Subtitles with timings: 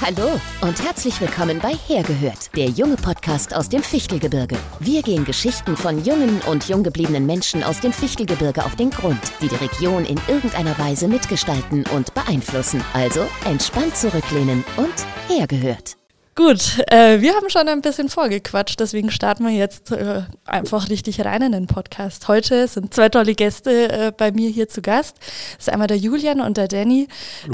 [0.00, 4.56] Hallo und herzlich willkommen bei Hergehört, der junge Podcast aus dem Fichtelgebirge.
[4.78, 9.20] Wir gehen Geschichten von jungen und jung gebliebenen Menschen aus dem Fichtelgebirge auf den Grund,
[9.40, 12.84] die die Region in irgendeiner Weise mitgestalten und beeinflussen.
[12.92, 14.94] Also entspannt zurücklehnen und
[15.28, 15.96] Hergehört.
[16.36, 21.24] Gut, äh, wir haben schon ein bisschen vorgequatscht, deswegen starten wir jetzt äh, einfach richtig
[21.24, 22.28] rein in den Podcast.
[22.28, 25.16] Heute sind zwei tolle Gäste äh, bei mir hier zu Gast.
[25.56, 27.08] Das ist einmal der Julian und der Danny.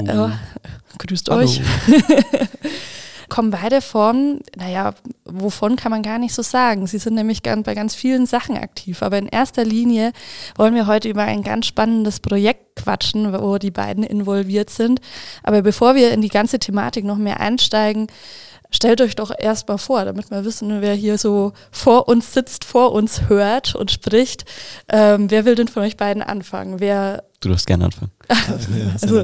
[0.05, 0.25] Hallo.
[0.25, 0.31] Äh,
[0.97, 1.45] grüßt Hallo.
[1.45, 1.61] euch.
[3.29, 4.93] Kommen beide von, naja,
[5.23, 6.85] wovon kann man gar nicht so sagen.
[6.85, 9.01] Sie sind nämlich bei ganz vielen Sachen aktiv.
[9.01, 10.11] Aber in erster Linie
[10.57, 14.99] wollen wir heute über ein ganz spannendes Projekt quatschen, wo die beiden involviert sind.
[15.41, 18.07] Aber bevor wir in die ganze Thematik noch mehr einsteigen,
[18.73, 22.91] stellt euch doch erstmal vor, damit wir wissen, wer hier so vor uns sitzt, vor
[22.91, 24.45] uns hört und spricht.
[24.89, 26.79] Ähm, wer will denn von euch beiden anfangen?
[26.79, 28.11] Wer, Du darfst gerne anfangen.
[29.01, 29.23] also,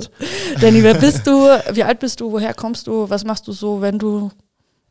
[0.60, 1.48] Danny, wer bist du?
[1.72, 2.32] Wie alt bist du?
[2.32, 3.10] Woher kommst du?
[3.10, 4.32] Was machst du so, wenn du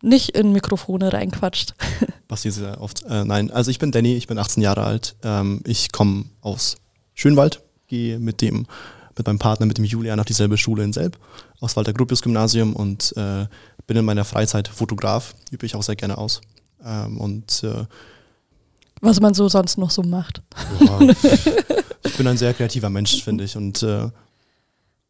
[0.03, 1.75] nicht in Mikrofone reinquatscht?
[2.29, 3.05] passiert sehr oft.
[3.05, 5.17] Äh, nein, also ich bin Danny, ich bin 18 Jahre alt.
[5.23, 6.77] Ähm, ich komme aus
[7.15, 8.67] Schönwald, gehe mit dem,
[9.19, 11.19] mit meinem Partner, mit dem Julian auf dieselbe Schule in Selb,
[11.61, 13.47] aus Walter Gropius Gymnasium und äh,
[13.87, 16.41] bin in meiner Freizeit Fotograf, übe ich auch sehr gerne aus.
[16.85, 17.85] Ähm, und äh,
[19.01, 20.43] Was man so sonst noch so macht.
[20.81, 21.01] ja,
[22.05, 23.57] ich bin ein sehr kreativer Mensch, finde ich.
[23.57, 24.09] Und äh,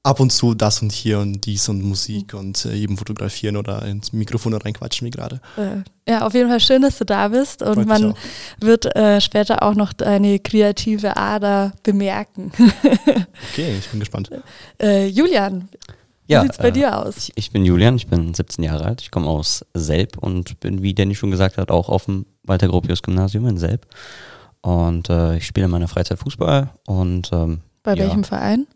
[0.04, 3.82] ab und zu das und hier und dies und Musik und äh, eben fotografieren oder
[3.84, 5.40] ins Mikrofon reinquatschen wie gerade.
[5.56, 8.14] Äh, Ja, auf jeden Fall schön, dass du da bist und Freut man
[8.60, 12.52] wird äh, später auch noch deine kreative Ader bemerken.
[13.52, 14.30] Okay, ich bin gespannt.
[14.80, 15.68] äh, Julian,
[16.26, 17.16] wie Ja, sieht's bei äh, dir aus?
[17.28, 20.82] Ich, ich bin Julian, ich bin 17 Jahre alt, ich komme aus Selb und bin,
[20.82, 23.86] wie Danny schon gesagt hat, auch auf dem Walter Gropius Gymnasium in Selb.
[24.60, 28.04] Und äh, ich spiele in meiner Freizeit Fußball und ähm, Bei ja.
[28.04, 28.66] welchem Verein?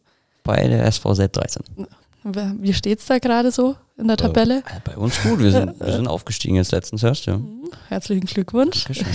[0.42, 1.62] Bei der SV Selb 13.
[2.24, 4.58] Wer- Wie steht's da gerade so in der Tabelle?
[4.58, 7.40] Äh, bei uns gut, wir sind, wir sind aufgestiegen jetzt letztens erst, ja.
[7.88, 8.84] Herzlichen Glückwunsch.
[8.84, 9.14] Dankeschön.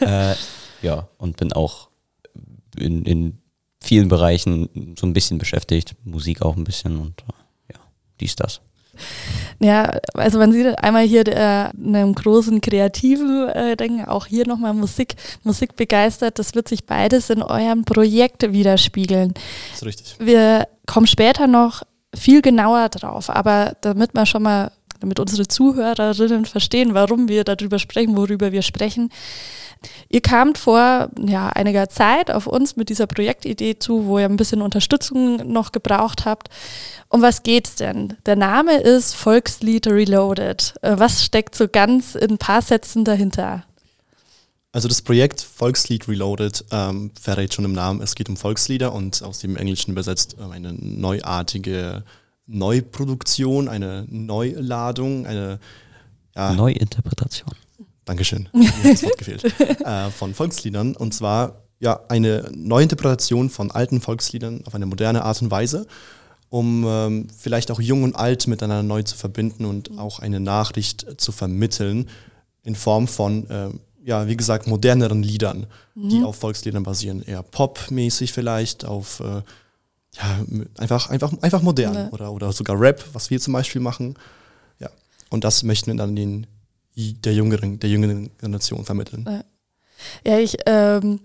[0.06, 0.34] äh,
[0.82, 1.88] ja, und bin auch
[2.78, 3.38] in, in
[3.82, 7.80] vielen Bereichen so ein bisschen beschäftigt, Musik auch ein bisschen und äh, ja,
[8.20, 8.60] dies, das.
[9.58, 14.74] Ja, also man sieht einmal hier äh, einem großen kreativen äh, Denken, auch hier nochmal
[14.74, 15.14] Musik,
[15.44, 16.38] Musik begeistert.
[16.38, 19.34] Das wird sich beides in eurem Projekt widerspiegeln.
[19.70, 20.16] Das ist richtig.
[20.18, 21.82] Wir kommen später noch
[22.14, 27.78] viel genauer drauf, aber damit wir schon mal, damit unsere Zuhörerinnen verstehen, warum wir darüber
[27.78, 29.10] sprechen, worüber wir sprechen.
[30.08, 34.36] Ihr kamt vor ja, einiger Zeit auf uns mit dieser Projektidee zu, wo ihr ein
[34.36, 36.48] bisschen Unterstützung noch gebraucht habt.
[37.08, 38.16] Um was geht's denn?
[38.26, 40.74] Der Name ist Volkslied Reloaded.
[40.82, 43.64] Äh, Was steckt so ganz in ein paar Sätzen dahinter?
[44.72, 49.22] Also das Projekt Volkslied Reloaded ähm, verrät schon im Namen, es geht um Volkslieder und
[49.22, 52.04] aus dem Englischen übersetzt ähm, eine neuartige
[52.46, 55.58] Neuproduktion, eine Neuladung, eine
[56.34, 57.54] ja, Neuinterpretation.
[58.06, 59.44] Dankeschön, mir hat das Wort gefehlt,
[59.84, 65.42] äh, von Volksliedern und zwar ja eine Neuinterpretation von alten Volksliedern auf eine moderne Art
[65.42, 65.86] und Weise,
[66.48, 71.20] um ähm, vielleicht auch jung und alt miteinander neu zu verbinden und auch eine Nachricht
[71.20, 72.08] zu vermitteln
[72.62, 75.66] in Form von, ähm, ja, wie gesagt, moderneren Liedern,
[75.96, 79.42] die auf Volksliedern basieren, eher popmäßig vielleicht, auf äh,
[80.16, 80.44] ja,
[80.78, 82.08] einfach, einfach, einfach modern Ja.
[82.10, 84.14] oder, oder sogar Rap, was wir zum Beispiel machen.
[84.78, 84.88] Ja.
[85.28, 86.46] Und das möchten wir dann den,
[86.96, 89.44] der jüngeren, der jüngeren Generation vermitteln.
[90.24, 91.20] Ja, ich, ähm,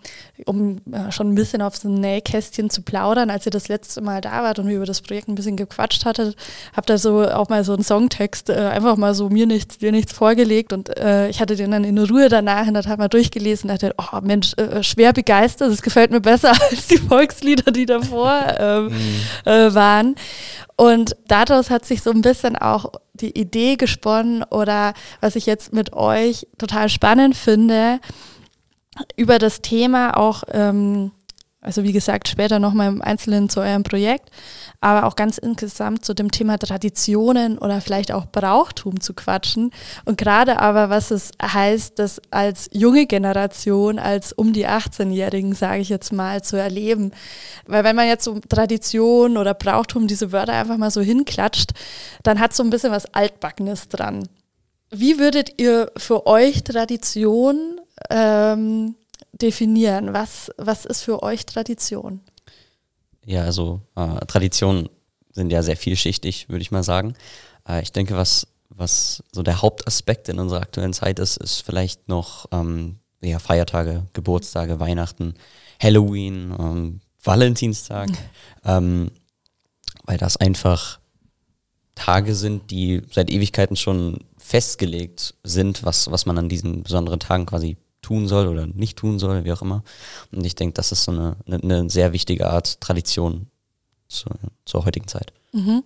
[0.45, 4.01] um äh, schon ein bisschen auf so ein Nähkästchen zu plaudern, als ihr das letzte
[4.01, 6.35] Mal da wart und wir über das Projekt ein bisschen gequatscht hattet,
[6.73, 9.91] habt ihr so auch mal so einen Songtext äh, einfach mal so mir nichts, dir
[9.91, 13.09] nichts vorgelegt und äh, ich hatte den dann in Ruhe danach in der Tat mal
[13.09, 17.71] durchgelesen und dachte, oh Mensch, äh, schwer begeistert, das gefällt mir besser als die Volkslieder,
[17.71, 18.91] die davor ähm,
[19.45, 20.15] äh, waren.
[20.81, 25.73] Und daraus hat sich so ein bisschen auch die Idee gesponnen oder was ich jetzt
[25.73, 27.99] mit euch total spannend finde,
[29.15, 31.11] über das Thema auch, ähm,
[31.63, 34.31] also wie gesagt, später nochmal im Einzelnen zu eurem Projekt,
[34.79, 39.71] aber auch ganz insgesamt zu dem Thema Traditionen oder vielleicht auch Brauchtum zu quatschen.
[40.03, 45.81] Und gerade aber, was es heißt, das als junge Generation, als um die 18-Jährigen, sage
[45.81, 47.11] ich jetzt mal, zu erleben.
[47.67, 51.73] Weil wenn man jetzt so Tradition oder Brauchtum diese Wörter einfach mal so hinklatscht,
[52.23, 54.27] dann hat so ein bisschen was Altbackenes dran.
[54.89, 57.79] Wie würdet ihr für euch Tradition
[58.09, 58.95] ähm,
[59.41, 60.13] definieren?
[60.13, 62.21] Was, was ist für euch Tradition?
[63.25, 64.89] Ja, also äh, Traditionen
[65.31, 67.15] sind ja sehr vielschichtig, würde ich mal sagen.
[67.67, 72.07] Äh, ich denke, was, was so der Hauptaspekt in unserer aktuellen Zeit ist, ist vielleicht
[72.07, 75.35] noch ähm, ja, Feiertage, Geburtstage, Weihnachten,
[75.81, 78.09] Halloween, ähm, Valentinstag,
[78.65, 79.11] ähm,
[80.05, 80.99] weil das einfach
[81.95, 87.45] Tage sind, die seit Ewigkeiten schon festgelegt sind, was, was man an diesen besonderen Tagen
[87.45, 89.83] quasi tun soll oder nicht tun soll, wie auch immer.
[90.31, 93.47] Und ich denke, das ist so eine, eine, eine sehr wichtige Art Tradition
[94.07, 94.31] zur,
[94.65, 95.33] zur heutigen Zeit.
[95.53, 95.83] Mhm.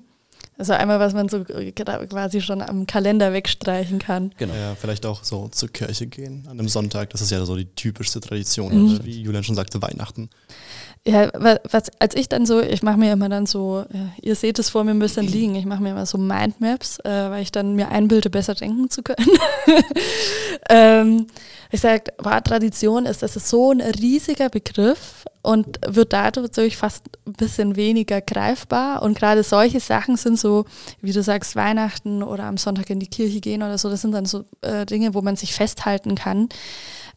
[0.58, 4.34] Also einmal, was man so quasi schon am Kalender wegstreichen kann.
[4.38, 4.54] Genau.
[4.54, 7.10] Ja, vielleicht auch so zur Kirche gehen an einem Sonntag.
[7.10, 9.00] Das ist ja so die typischste Tradition, mhm.
[9.04, 10.30] wie Julian schon sagte, Weihnachten.
[11.07, 14.57] Ja, was, als ich dann so, ich mache mir immer dann so, ja, ihr seht
[14.57, 17.52] es vor mir ein bisschen liegen, ich mache mir immer so Mindmaps, äh, weil ich
[17.52, 19.30] dann mir einbilde, besser denken zu können.
[20.69, 21.28] ähm,
[21.69, 22.06] ich sage,
[22.44, 28.19] Tradition ist, das ist so ein riesiger Begriff und wird dadurch fast ein bisschen weniger
[28.19, 29.04] greifbar.
[29.04, 30.66] Und gerade solche Sachen sind so,
[31.02, 34.13] wie du sagst, Weihnachten oder am Sonntag in die Kirche gehen oder so, das sind
[34.13, 36.50] dann so äh, Dinge, wo man sich festhalten kann.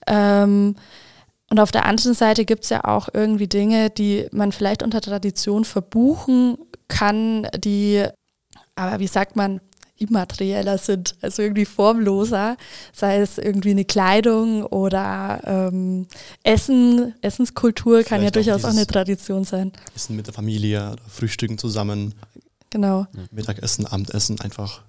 [0.06, 0.75] Ähm,
[1.50, 5.00] und auf der anderen Seite gibt es ja auch irgendwie Dinge, die man vielleicht unter
[5.00, 6.59] Tradition verbuchen
[6.89, 8.05] kann, die,
[8.75, 9.61] aber wie sagt man,
[9.97, 12.56] immaterieller sind, also irgendwie formloser,
[12.93, 16.06] sei es irgendwie eine Kleidung oder ähm,
[16.45, 19.73] Essen, Essenskultur kann ja durchaus auch, auch eine Tradition sein.
[19.97, 22.15] Essen mit der Familie, Frühstücken zusammen.
[22.71, 23.06] Genau.
[23.33, 24.83] Mittagessen, Abendessen, einfach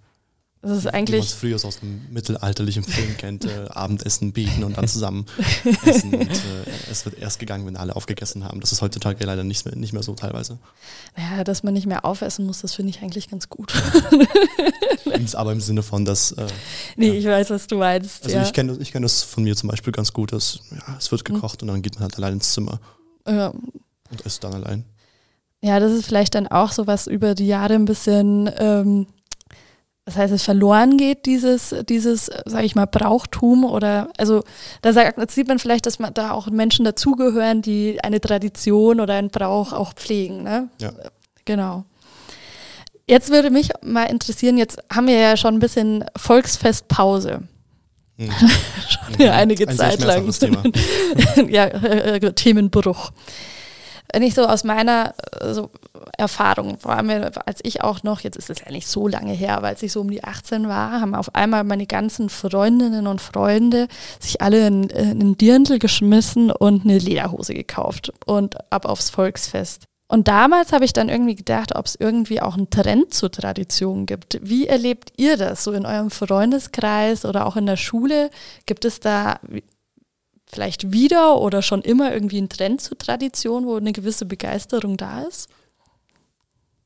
[0.61, 1.15] das ist eigentlich.
[1.15, 5.25] Wie man es früher aus dem mittelalterlichen Film kennt, äh, Abendessen bieten und dann zusammen
[5.85, 6.13] essen.
[6.13, 8.59] Und äh, es wird erst gegangen, wenn alle aufgegessen haben.
[8.59, 10.59] Das ist heutzutage leider nicht mehr, nicht mehr so teilweise.
[11.15, 13.73] Naja, dass man nicht mehr aufessen muss, das finde ich eigentlich ganz gut.
[15.33, 16.33] Aber im Sinne von, dass.
[16.33, 16.47] Äh,
[16.97, 17.13] nee, ja.
[17.13, 18.25] ich weiß, was du meinst.
[18.25, 18.43] Also ja.
[18.43, 21.23] ich kenne ich kenn das von mir zum Beispiel ganz gut, dass ja, es wird
[21.23, 21.69] gekocht mhm.
[21.69, 22.81] und dann geht man halt allein ins Zimmer.
[23.25, 23.53] Ja.
[24.11, 24.83] Und isst dann allein.
[25.61, 28.49] Ja, das ist vielleicht dann auch so was über die Jahre ein bisschen.
[28.57, 29.07] Ähm,
[30.09, 34.43] das heißt, es verloren geht, dieses, dieses, sage ich mal, Brauchtum oder, also
[34.81, 39.13] da sagt, sieht man vielleicht, dass man da auch Menschen dazugehören, die eine Tradition oder
[39.13, 40.41] einen Brauch auch pflegen.
[40.41, 40.69] Ne?
[40.81, 40.93] Ja.
[41.45, 41.85] Genau.
[43.05, 47.43] Jetzt würde mich mal interessieren, jetzt haben wir ja schon ein bisschen Volksfestpause.
[48.17, 48.31] Hm.
[48.89, 50.31] schon ja, einige ein Zeit lang.
[50.31, 50.63] Thema.
[51.49, 53.11] ja, äh, äh, Themenbruch
[54.11, 55.13] wenn ich so aus meiner
[55.51, 55.69] so
[56.17, 59.57] Erfahrung, vor allem als ich auch noch, jetzt ist es ja nicht so lange her,
[59.57, 63.21] aber als ich so um die 18 war, haben auf einmal meine ganzen Freundinnen und
[63.21, 63.87] Freunde
[64.19, 69.85] sich alle in, in einen Dirndl geschmissen und eine Lederhose gekauft und ab aufs Volksfest.
[70.11, 74.07] Und damals habe ich dann irgendwie gedacht, ob es irgendwie auch einen Trend zur Tradition
[74.07, 74.39] gibt.
[74.41, 78.31] Wie erlebt ihr das so in eurem Freundeskreis oder auch in der Schule?
[78.65, 79.39] Gibt es da
[80.51, 85.23] vielleicht wieder oder schon immer irgendwie ein Trend zur Tradition, wo eine gewisse Begeisterung da
[85.23, 85.47] ist?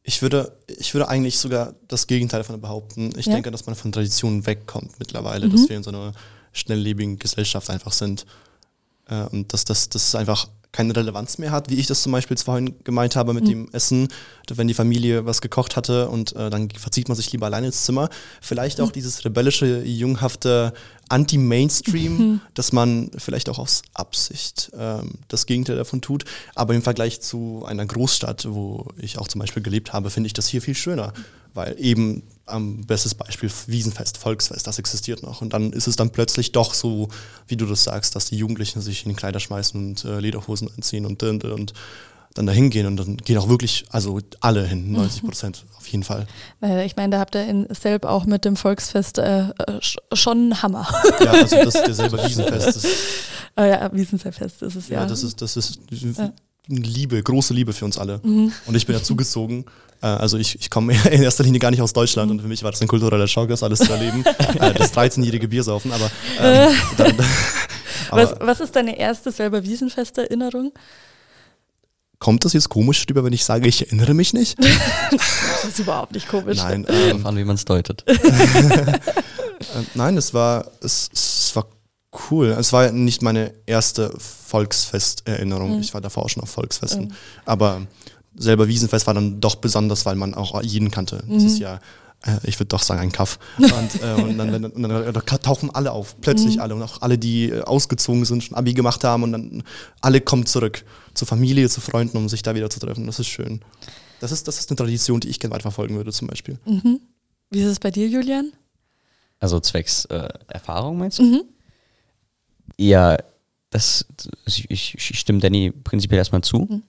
[0.04, 3.14] Ich würde, ich würde eigentlich sogar das Gegenteil davon behaupten.
[3.18, 3.34] Ich ja.
[3.34, 5.52] denke, dass man von Traditionen wegkommt mittlerweile, mhm.
[5.54, 6.12] dass wir in so einer
[6.52, 8.26] schnelllebigen Gesellschaft einfach sind.
[9.08, 12.36] Äh, und dass das, das einfach keine Relevanz mehr hat, wie ich das zum Beispiel
[12.36, 13.50] vorhin gemeint habe mit mhm.
[13.50, 14.10] dem Essen,
[14.50, 17.86] wenn die Familie was gekocht hatte und äh, dann verzieht man sich lieber alleine ins
[17.86, 18.10] Zimmer.
[18.42, 18.94] Vielleicht auch mhm.
[18.94, 20.74] dieses rebellische, junghafte
[21.14, 22.42] Anti-Mainstream, mhm.
[22.56, 26.26] dass man vielleicht auch aus Absicht ähm, das Gegenteil davon tut.
[26.56, 30.34] Aber im Vergleich zu einer Großstadt, wo ich auch zum Beispiel gelebt habe, finde ich
[30.34, 31.14] das hier viel schöner,
[31.54, 35.42] weil eben am ähm, bestes Beispiel Wiesenfest, Volksfest, das existiert noch.
[35.42, 37.10] Und dann ist es dann plötzlich doch so,
[37.48, 40.70] wie du das sagst, dass die Jugendlichen sich in den Kleider schmeißen und äh, Lederhosen
[40.76, 41.74] anziehen und, und, und
[42.34, 46.04] dann da hingehen und dann gehen auch wirklich, also alle hin, 90 Prozent auf jeden
[46.04, 46.26] Fall.
[46.86, 49.50] Ich meine, da habt ihr in Selb auch mit dem Volksfest äh,
[49.82, 50.88] schon einen Hammer.
[51.24, 52.88] Ja, also das der selber Wiesenfest ist.
[53.56, 55.02] Oh ja, Wiesenfest ist es ja.
[55.02, 55.80] Ja, das ist, das ist
[56.68, 58.20] Liebe, große Liebe für uns alle.
[58.24, 58.52] Mhm.
[58.66, 59.66] Und ich bin ja zugezogen
[60.04, 62.62] äh, also ich, ich komme in erster Linie gar nicht aus Deutschland und für mich
[62.64, 64.24] war das ein kultureller Schock, das alles zu erleben.
[64.60, 67.16] Äh, das 13-jährige Biersaufen, aber, ähm, dann,
[68.10, 70.72] aber was, was, ist deine erste selber Wiesenfest-Erinnerung?
[72.24, 74.58] Kommt das jetzt komisch rüber, wenn ich sage, ich erinnere mich nicht?
[75.12, 76.58] das ist überhaupt nicht komisch.
[76.58, 76.88] Nein.
[76.88, 78.06] Ähm, an, wie man es deutet.
[79.64, 81.68] Äh, nein, es war, es, es war
[82.30, 82.48] cool.
[82.48, 85.76] Es war nicht meine erste Volksfesterinnerung.
[85.76, 85.80] Mhm.
[85.80, 87.06] Ich war davor auch schon auf Volksfesten.
[87.06, 87.12] Mhm.
[87.46, 87.82] Aber
[88.36, 91.24] selber Wiesenfest war dann doch besonders, weil man auch jeden kannte.
[91.30, 91.48] Das mhm.
[91.48, 91.80] ist ja,
[92.26, 93.40] äh, ich würde doch sagen, ein Kaff.
[93.58, 96.62] Und, äh, und, dann, und, dann, und, dann, tauchen alle auf, plötzlich mhm.
[96.62, 96.76] alle.
[96.76, 99.24] Und auch alle, die ausgezogen sind, schon Abi gemacht haben.
[99.24, 99.64] Und dann
[100.02, 103.06] alle kommen zurück zur Familie, zu Freunden, um sich da wieder zu treffen.
[103.06, 103.62] Das ist schön.
[104.20, 106.58] Das ist, das ist eine Tradition, die ich gerne weiterverfolgen würde, zum Beispiel.
[106.66, 107.00] Mhm.
[107.50, 108.54] Wie ist es bei dir, Julian?
[109.40, 111.24] Also zwecks äh, Erfahrung meinst du?
[111.24, 111.44] Mhm.
[112.78, 113.18] Ja,
[113.70, 114.06] das,
[114.46, 116.60] ich, ich, stimme Danny prinzipiell erstmal zu.
[116.60, 116.84] Mhm.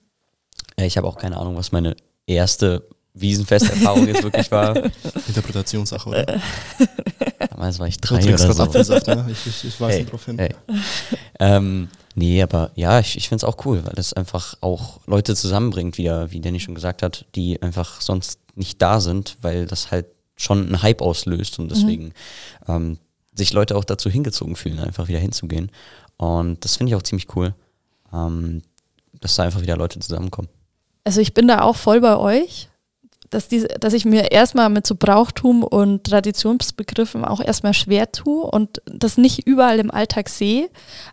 [0.77, 4.75] Äh, ich habe auch keine Ahnung, was meine erste Wiesenfesterfahrung jetzt wirklich war.
[5.27, 6.41] Interpretationssache, oder?
[7.49, 8.93] Damals war ich drei oder so.
[8.93, 9.27] Ne?
[9.31, 10.37] ich, ich, ich weiß hey, nicht drauf hin.
[10.37, 10.55] Hey.
[11.39, 15.35] ähm, nee, aber ja, ich, ich finde es auch cool, weil es einfach auch Leute
[15.35, 19.91] zusammenbringt, wie, wie Danny schon gesagt hat, die einfach sonst nicht da sind, weil das
[19.91, 22.13] halt schon einen Hype auslöst und deswegen
[22.67, 22.97] ähm,
[23.33, 25.71] sich Leute auch dazu hingezogen fühlen, einfach wieder hinzugehen.
[26.17, 27.53] Und das finde ich auch ziemlich cool,
[28.13, 28.61] ähm,
[29.19, 30.49] dass da einfach wieder Leute zusammenkommen.
[31.03, 32.69] Also ich bin da auch voll bei euch,
[33.29, 38.43] dass, diese, dass ich mir erstmal mit so Brauchtum und Traditionsbegriffen auch erstmal schwer tue
[38.43, 40.69] und das nicht überall im Alltag sehe.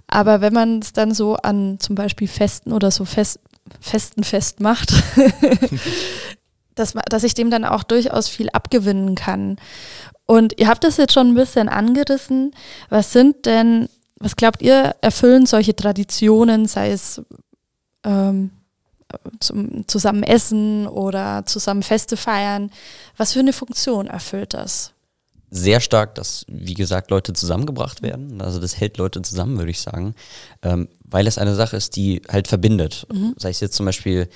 [0.07, 3.40] Aber wenn man es dann so an zum Beispiel Festen oder so Fest,
[3.81, 4.92] Festen festmacht,
[6.75, 9.57] dass, dass ich dem dann auch durchaus viel abgewinnen kann.
[10.26, 12.54] Und ihr habt das jetzt schon ein bisschen angerissen.
[12.88, 13.88] Was sind denn,
[14.19, 17.23] was glaubt ihr, erfüllen solche Traditionen, sei es
[18.04, 18.50] ähm,
[19.40, 22.71] zum, zusammen essen oder zusammen Feste feiern?
[23.16, 24.92] Was für eine Funktion erfüllt das?
[25.50, 28.40] Sehr stark, dass, wie gesagt, Leute zusammengebracht werden.
[28.40, 30.14] Also das hält Leute zusammen, würde ich sagen.
[30.62, 33.07] Ähm, weil es eine Sache ist, die halt verbindet.
[33.12, 33.35] Mhm.
[33.37, 34.28] Sei es jetzt zum Beispiel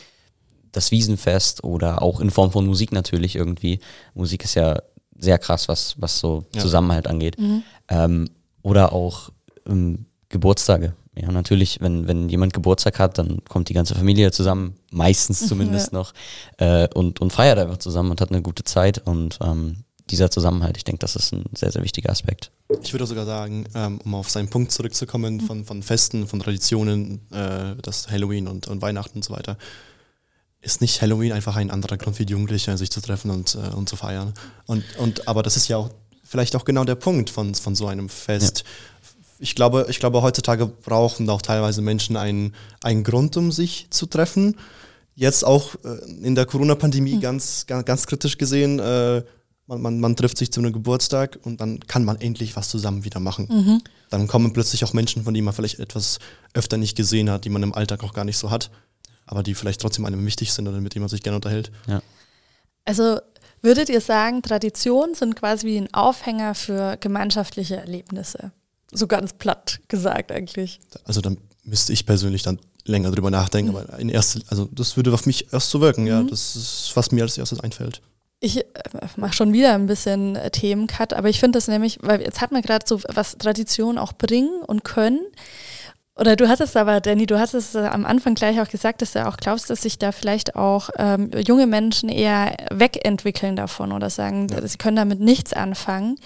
[0.73, 3.80] das Wiesenfest oder auch in Form von Musik natürlich irgendwie.
[4.14, 4.83] Musik ist ja
[5.18, 6.61] sehr krass, was, was so ja.
[6.61, 7.38] Zusammenhalt angeht.
[7.38, 7.62] Mhm.
[7.88, 8.30] Ähm,
[8.62, 9.30] oder auch
[9.66, 10.95] ähm, Geburtstage.
[11.18, 15.92] Ja, natürlich, wenn, wenn jemand Geburtstag hat, dann kommt die ganze Familie zusammen, meistens zumindest
[15.92, 15.99] ja.
[15.99, 16.12] noch,
[16.58, 18.99] äh, und, und feiert einfach zusammen und hat eine gute Zeit.
[19.06, 22.50] Und ähm, dieser Zusammenhalt, ich denke, das ist ein sehr, sehr wichtiger Aspekt.
[22.82, 27.20] Ich würde sogar sagen, ähm, um auf seinen Punkt zurückzukommen, von, von Festen, von Traditionen,
[27.32, 29.56] äh, das Halloween und, und Weihnachten und so weiter,
[30.61, 33.75] ist nicht Halloween einfach ein anderer Grund für die Jugendlichen, sich zu treffen und, äh,
[33.75, 34.35] und zu feiern.
[34.66, 35.90] Und, und, aber das ist ja auch
[36.25, 38.58] vielleicht auch genau der Punkt von, von so einem Fest.
[38.58, 38.64] Ja.
[39.38, 44.07] Ich glaube, ich glaube, heutzutage brauchen auch teilweise Menschen einen, einen Grund, um sich zu
[44.07, 44.57] treffen.
[45.14, 47.21] Jetzt auch äh, in der Corona-Pandemie mhm.
[47.21, 49.23] ganz, ganz, ganz, kritisch gesehen, äh,
[49.66, 53.05] man, man, man, trifft sich zu einem Geburtstag und dann kann man endlich was zusammen
[53.05, 53.49] wieder machen.
[53.50, 53.83] Mhm.
[54.11, 56.21] Dann kommen plötzlich auch Menschen, von denen man vielleicht etwas
[56.55, 58.71] öfter nicht gesehen hat, die man im Alltag auch gar nicht so hat
[59.26, 61.71] aber die vielleicht trotzdem einem wichtig sind oder mit denen man sich gerne unterhält.
[61.87, 62.00] Ja.
[62.85, 63.19] Also
[63.61, 68.52] würdet ihr sagen, Traditionen sind quasi wie ein Aufhänger für gemeinschaftliche Erlebnisse?
[68.93, 70.81] So ganz platt gesagt eigentlich.
[71.05, 73.76] Also dann müsste ich persönlich dann länger drüber nachdenken, mhm.
[73.76, 76.09] aber in erster, also das würde auf mich erst so wirken, mhm.
[76.09, 76.23] ja.
[76.23, 78.00] Das ist, was mir als erstes einfällt.
[78.40, 78.64] Ich äh,
[79.16, 82.52] mache schon wieder ein bisschen äh, Themencut, aber ich finde das nämlich, weil jetzt hat
[82.52, 85.21] man gerade so, was Traditionen auch bringen und können.
[86.19, 89.26] Oder du hattest aber, Danny, du hattest äh, am Anfang gleich auch gesagt, dass du
[89.26, 94.49] auch glaubst, dass sich da vielleicht auch ähm, junge Menschen eher wegentwickeln davon oder sagen,
[94.49, 94.66] ja.
[94.66, 96.19] sie können damit nichts anfangen.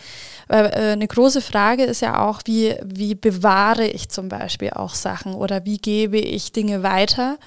[0.51, 4.97] Weil äh, eine große Frage ist ja auch, wie, wie bewahre ich zum Beispiel auch
[4.97, 7.39] Sachen oder wie gebe ich Dinge weiter?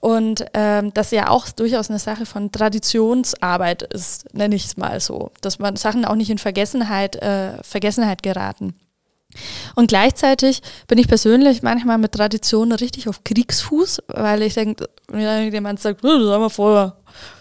[0.00, 4.98] Und ähm, das ja auch durchaus eine Sache von Traditionsarbeit ist, nenne ich es mal
[4.98, 8.74] so, dass man Sachen auch nicht in Vergessenheit, äh, Vergessenheit geraten.
[9.74, 15.52] Und gleichzeitig bin ich persönlich manchmal mit Traditionen richtig auf Kriegsfuß, weil ich denke, wenn
[15.52, 16.96] jemand sagt, das haben wir vor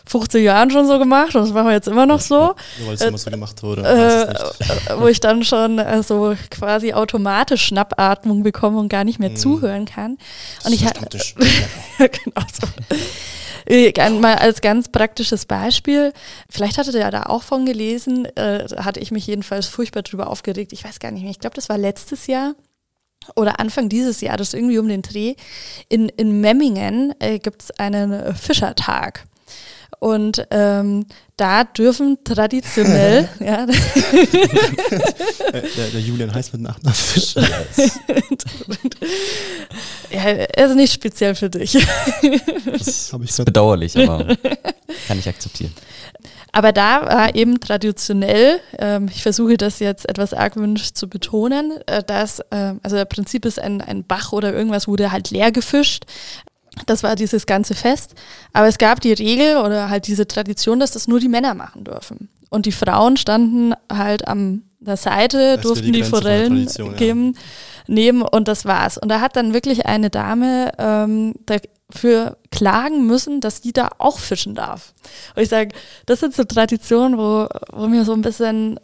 [0.08, 2.36] 50 Jahren schon so gemacht und das machen wir jetzt immer noch so.
[2.36, 3.84] Ja, nur weil es äh, immer so gemacht wurde.
[3.84, 9.32] Äh, wo ich dann schon äh, so quasi automatisch Schnappatmung bekomme und gar nicht mehr
[9.32, 9.36] mm.
[9.36, 10.18] zuhören kann.
[10.64, 10.82] Und ich
[11.98, 12.68] genau so.
[13.65, 16.13] Äh, mal als ganz praktisches Beispiel,
[16.50, 20.29] vielleicht hattet ihr ja da auch von gelesen, äh, hatte ich mich jedenfalls furchtbar drüber
[20.29, 20.74] aufgeregt.
[20.74, 22.55] Ich weiß gar nicht mehr, ich glaube, das war letztes Jahr
[23.36, 25.36] oder Anfang dieses Jahres, irgendwie um den Dreh.
[25.89, 29.25] In, in Memmingen äh, gibt es einen Fischertag.
[30.06, 33.66] Und ähm, da dürfen traditionell, ja.
[33.66, 33.74] der,
[35.64, 37.42] der, Julian heißt mit Nachnamen Fischer.
[40.12, 41.84] ja, er ist nicht speziell für dich.
[42.66, 44.28] Das, das ist bedauerlich, aber
[45.08, 45.74] kann ich akzeptieren.
[46.52, 52.04] Aber da war eben traditionell, ähm, ich versuche das jetzt etwas argwöhnisch zu betonen, äh,
[52.04, 56.06] dass, äh, also der Prinzip ist ein, ein Bach oder irgendwas wurde halt leer gefischt.
[56.86, 58.15] Das war dieses ganze Fest.
[58.53, 61.84] Aber es gab die Regel oder halt diese Tradition, dass das nur die Männer machen
[61.84, 62.29] dürfen.
[62.50, 67.94] Und die Frauen standen halt an der Seite, das durften die, die Forellen geben, ja.
[67.94, 68.98] nehmen und das war's.
[68.98, 74.20] Und da hat dann wirklich eine Dame ähm, dafür klagen müssen, dass die da auch
[74.20, 74.94] fischen darf.
[75.36, 75.70] Und ich sage,
[76.05, 78.79] das sind so Traditionen, wo, wo mir so ein bisschen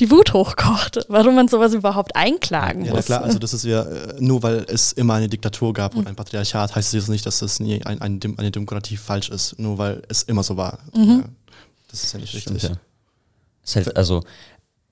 [0.00, 3.08] die Wut hochkocht, warum man sowas überhaupt einklagen ja, muss.
[3.08, 6.00] Ja, klar, also das ist ja, äh, nur weil es immer eine Diktatur gab mhm.
[6.00, 9.28] und ein Patriarchat, heißt es jetzt nicht, dass das nie ein, ein, eine Demokratie falsch
[9.28, 10.78] ist, nur weil es immer so war.
[10.94, 11.24] Mhm.
[11.88, 12.58] Das ist ja nicht richtig.
[12.58, 12.78] Stimmt,
[13.64, 13.74] ja.
[13.74, 14.22] Halt, also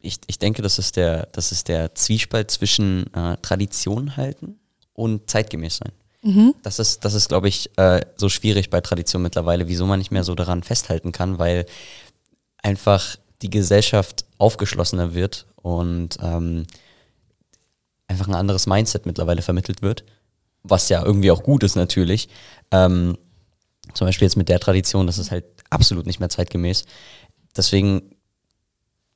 [0.01, 4.59] ich, ich denke, das ist der, das ist der Zwiespalt zwischen äh, Tradition halten
[4.93, 5.93] und zeitgemäß sein.
[6.23, 6.55] Mhm.
[6.63, 10.11] Das ist, das ist, glaube ich, äh, so schwierig bei Tradition mittlerweile, wieso man nicht
[10.11, 11.67] mehr so daran festhalten kann, weil
[12.63, 16.67] einfach die Gesellschaft aufgeschlossener wird und ähm,
[18.07, 20.05] einfach ein anderes Mindset mittlerweile vermittelt wird,
[20.63, 22.29] was ja irgendwie auch gut ist natürlich.
[22.71, 23.17] Ähm,
[23.95, 26.85] zum Beispiel jetzt mit der Tradition, das ist halt absolut nicht mehr zeitgemäß.
[27.57, 28.15] Deswegen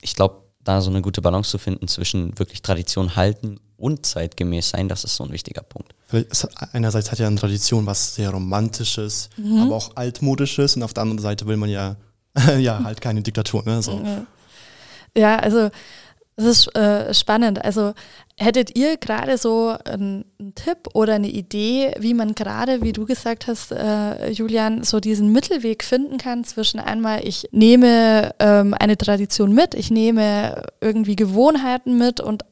[0.03, 4.71] ich glaube, da so eine gute Balance zu finden zwischen wirklich Tradition halten und zeitgemäß
[4.71, 5.95] sein, das ist so ein wichtiger Punkt.
[6.73, 9.63] Einerseits hat ja eine Tradition was sehr Romantisches, mhm.
[9.63, 11.97] aber auch Altmodisches und auf der anderen Seite will man ja,
[12.59, 13.63] ja halt keine Diktatur.
[13.65, 13.83] Ne?
[13.83, 14.01] So.
[15.17, 15.71] Ja, also
[16.37, 17.63] das ist äh, spannend.
[17.63, 17.93] Also
[18.39, 23.05] hättet ihr gerade so einen, einen, Tipp oder eine Idee, wie man gerade, wie du
[23.05, 28.97] gesagt hast, äh, Julian, so diesen Mittelweg finden kann zwischen einmal, ich nehme ähm, eine
[28.97, 32.45] Tradition mit, ich nehme irgendwie Gewohnheiten mit und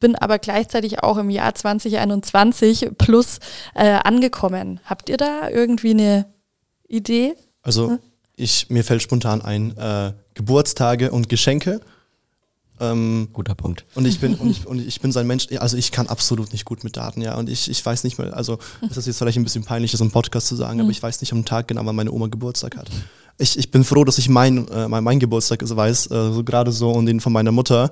[0.00, 3.38] bin aber gleichzeitig auch im Jahr 2021 plus
[3.74, 4.80] äh, angekommen.
[4.84, 6.26] Habt ihr da irgendwie eine
[6.88, 7.34] Idee?
[7.62, 7.98] Also?
[8.42, 11.80] Ich, mir fällt spontan ein, äh, Geburtstage und Geschenke
[12.82, 13.84] ähm, Guter Punkt.
[13.94, 16.52] Und ich bin, und ich, und ich bin so ein Mensch, also ich kann absolut
[16.52, 17.36] nicht gut mit Daten, ja.
[17.36, 18.58] Und ich, ich weiß nicht mehr, also
[18.88, 20.82] das ist jetzt vielleicht ein bisschen peinlich, das im Podcast zu sagen, mhm.
[20.82, 22.90] aber ich weiß nicht am Tag genau, wann meine Oma Geburtstag hat.
[23.38, 26.72] Ich, ich bin froh, dass ich mein, äh, mein, mein Geburtstag weiß, äh, so gerade
[26.72, 27.90] so und den von meiner Mutter.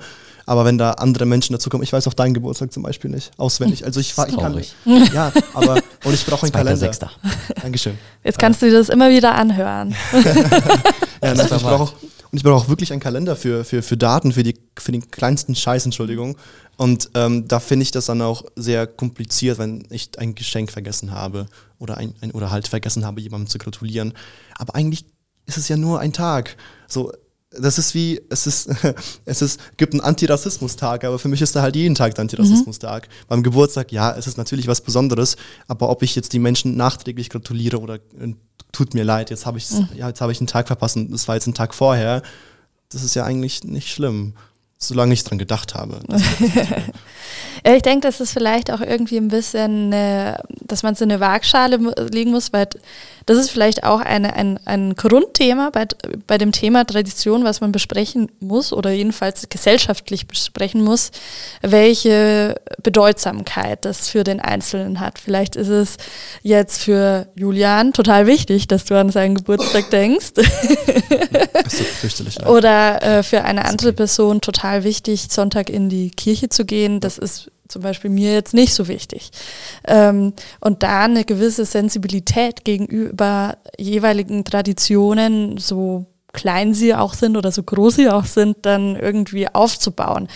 [0.50, 3.30] Aber wenn da andere Menschen dazu kommen, ich weiß auch deinen Geburtstag zum Beispiel nicht,
[3.36, 3.84] auswendig.
[3.84, 4.74] Also ich, ich kann nicht.
[5.12, 6.76] Ja, aber und ich brauche einen Kalender.
[6.76, 7.12] Sechster.
[7.62, 7.96] Dankeschön.
[8.24, 9.94] Jetzt kannst du dir das immer wieder anhören.
[11.22, 11.94] ja, nein, ich brauche
[12.32, 15.08] und ich brauche auch wirklich einen Kalender für, für, für Daten, für, die, für den
[15.12, 16.36] kleinsten Scheiß, Entschuldigung.
[16.76, 21.12] Und ähm, da finde ich das dann auch sehr kompliziert, wenn ich ein Geschenk vergessen
[21.12, 21.46] habe
[21.78, 24.14] oder, ein, ein, oder halt vergessen habe, jemandem zu gratulieren.
[24.58, 25.04] Aber eigentlich
[25.46, 26.56] ist es ja nur ein Tag.
[26.88, 27.12] So,
[27.50, 28.68] das ist wie, es ist,
[29.24, 33.08] es ist, gibt einen Antirassismustag, aber für mich ist da halt jeden Tag der Antirassismustag.
[33.08, 33.26] Mhm.
[33.28, 37.28] Beim Geburtstag, ja, es ist natürlich was Besonderes, aber ob ich jetzt die Menschen nachträglich
[37.28, 38.34] gratuliere oder äh,
[38.72, 39.88] tut mir leid, jetzt habe ich, mhm.
[39.96, 42.22] ja, jetzt habe ich einen Tag verpasst und das war jetzt ein Tag vorher,
[42.90, 44.34] das ist ja eigentlich nicht schlimm,
[44.78, 46.00] solange ich dran gedacht habe.
[47.64, 51.76] ich denke, dass es vielleicht auch irgendwie ein bisschen, äh, dass man so eine Waagschale
[52.10, 52.68] legen muss, weil
[53.30, 55.86] das ist vielleicht auch eine, ein, ein Grundthema bei,
[56.26, 61.12] bei dem Thema Tradition, was man besprechen muss oder jedenfalls gesellschaftlich besprechen muss,
[61.62, 65.20] welche Bedeutsamkeit das für den Einzelnen hat.
[65.20, 65.96] Vielleicht ist es
[66.42, 70.32] jetzt für Julian total wichtig, dass du an seinen Geburtstag denkst.
[72.48, 76.98] oder äh, für eine andere Person total wichtig, Sonntag in die Kirche zu gehen.
[76.98, 79.30] Das ist zum Beispiel mir jetzt nicht so wichtig.
[79.86, 87.52] Ähm, und da eine gewisse Sensibilität gegenüber jeweiligen Traditionen, so klein sie auch sind oder
[87.52, 90.28] so groß sie auch sind, dann irgendwie aufzubauen.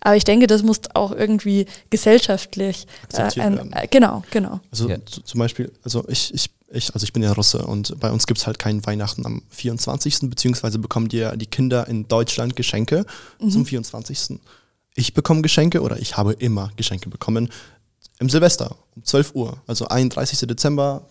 [0.00, 4.60] Aber ich denke, das muss auch irgendwie gesellschaftlich äh, ein, äh, genau, genau.
[4.70, 4.96] Also ja.
[5.04, 8.40] zum Beispiel, also ich, ich, ich, also ich bin ja Russe und bei uns gibt
[8.40, 10.30] es halt keinen Weihnachten am 24.
[10.30, 13.04] beziehungsweise bekommen die, die Kinder in Deutschland Geschenke
[13.40, 13.50] mhm.
[13.50, 14.38] zum 24
[14.94, 17.50] ich bekomme Geschenke oder ich habe immer Geschenke bekommen
[18.18, 19.62] im Silvester um 12 Uhr.
[19.66, 20.38] Also 31.
[20.40, 21.08] Dezember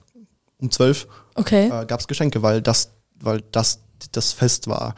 [0.58, 1.65] um 12 okay.
[1.65, 3.80] äh, gab es Geschenke, weil das, weil das
[4.12, 4.96] das Fest war.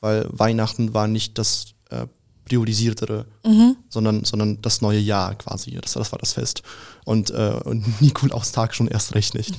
[0.00, 2.06] Weil Weihnachten war nicht das äh,
[2.44, 3.76] priorisiertere, mhm.
[3.88, 5.72] sondern, sondern das neue Jahr quasi.
[5.72, 6.62] Das, das war das Fest.
[7.04, 9.54] Und, äh, und Nikolaustag schon erst recht nicht.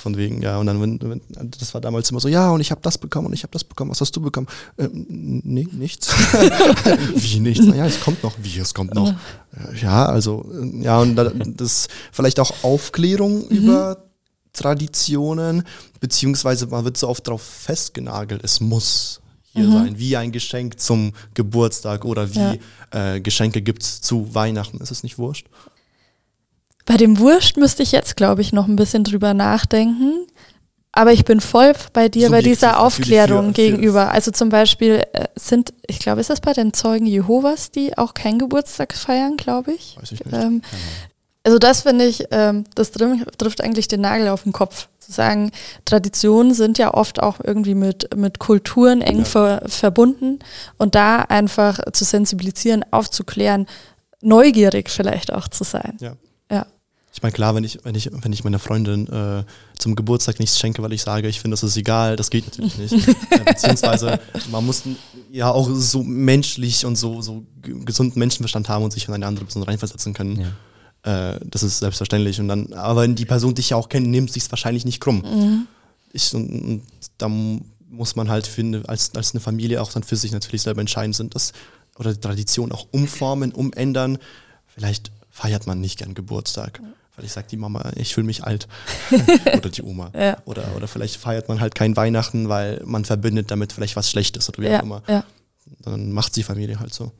[0.00, 1.20] Von wegen, ja, und dann, wenn, wenn,
[1.58, 3.64] das war damals immer so, ja, und ich habe das bekommen und ich habe das
[3.64, 4.46] bekommen, was hast du bekommen?
[4.78, 5.06] Ähm,
[5.44, 6.08] nee, nichts.
[7.14, 7.66] wie nichts?
[7.66, 8.34] Naja, es kommt noch.
[8.42, 9.12] Wie, es kommt noch?
[9.80, 13.56] Ja, also, ja, und das vielleicht auch Aufklärung mhm.
[13.56, 14.04] über
[14.54, 15.64] Traditionen,
[16.00, 19.20] beziehungsweise man wird so oft darauf festgenagelt, es muss
[19.52, 19.72] hier mhm.
[19.72, 22.58] sein, wie ein Geschenk zum Geburtstag oder wie
[22.92, 23.14] ja.
[23.14, 24.78] äh, Geschenke gibt es zu Weihnachten.
[24.78, 25.46] Ist es nicht wurscht?
[26.86, 30.26] Bei dem Wurscht müsste ich jetzt, glaube ich, noch ein bisschen drüber nachdenken.
[30.92, 34.06] Aber ich bin voll bei dir Subjektiv bei dieser Aufklärung für, gegenüber.
[34.06, 37.96] Für also zum Beispiel äh, sind, ich glaube, ist das bei den Zeugen Jehovas, die
[37.96, 39.96] auch keinen Geburtstag feiern, glaube ich.
[40.00, 40.34] Weiß ich nicht.
[40.34, 40.62] Ähm,
[41.44, 44.88] also das finde ich, ähm, das trifft eigentlich den Nagel auf den Kopf.
[44.98, 45.52] Zu sagen,
[45.84, 49.24] Traditionen sind ja oft auch irgendwie mit, mit Kulturen eng ja.
[49.24, 50.40] ver, verbunden
[50.76, 53.66] und da einfach zu sensibilisieren, aufzuklären,
[54.20, 55.96] neugierig vielleicht auch zu sein.
[56.00, 56.12] Ja.
[57.12, 59.44] Ich meine, klar, wenn ich, wenn ich, wenn ich meiner Freundin äh,
[59.76, 62.78] zum Geburtstag nichts schenke, weil ich sage, ich finde, das ist egal, das geht natürlich
[62.78, 63.08] nicht.
[63.30, 64.20] äh, beziehungsweise
[64.50, 64.82] man muss
[65.30, 69.44] ja auch so menschlich und so, so gesunden Menschenverstand haben und sich in eine andere
[69.44, 70.52] Person reinversetzen können.
[71.04, 71.34] Ja.
[71.34, 72.38] Äh, das ist selbstverständlich.
[72.38, 75.00] Und dann, aber wenn die Person dich ja auch kennt, nimmt sich es wahrscheinlich nicht
[75.00, 75.22] krumm.
[75.22, 75.66] Mhm.
[76.12, 76.82] Ich, und, und
[77.18, 80.80] da muss man halt finde, als, als eine Familie auch dann für sich natürlich selber
[80.80, 81.52] entscheiden, sind das
[81.98, 84.18] oder die Tradition auch umformen, umändern.
[84.68, 86.80] Vielleicht feiert man nicht gern Geburtstag.
[87.20, 88.66] Weil ich sage, die Mama, ich fühle mich alt.
[89.54, 90.10] oder die Oma.
[90.18, 90.38] Ja.
[90.46, 94.48] Oder, oder vielleicht feiert man halt kein Weihnachten, weil man verbindet damit vielleicht was Schlechtes
[94.48, 95.02] oder wie ja, auch immer.
[95.06, 95.24] Ja.
[95.84, 97.12] Dann macht die Familie halt so.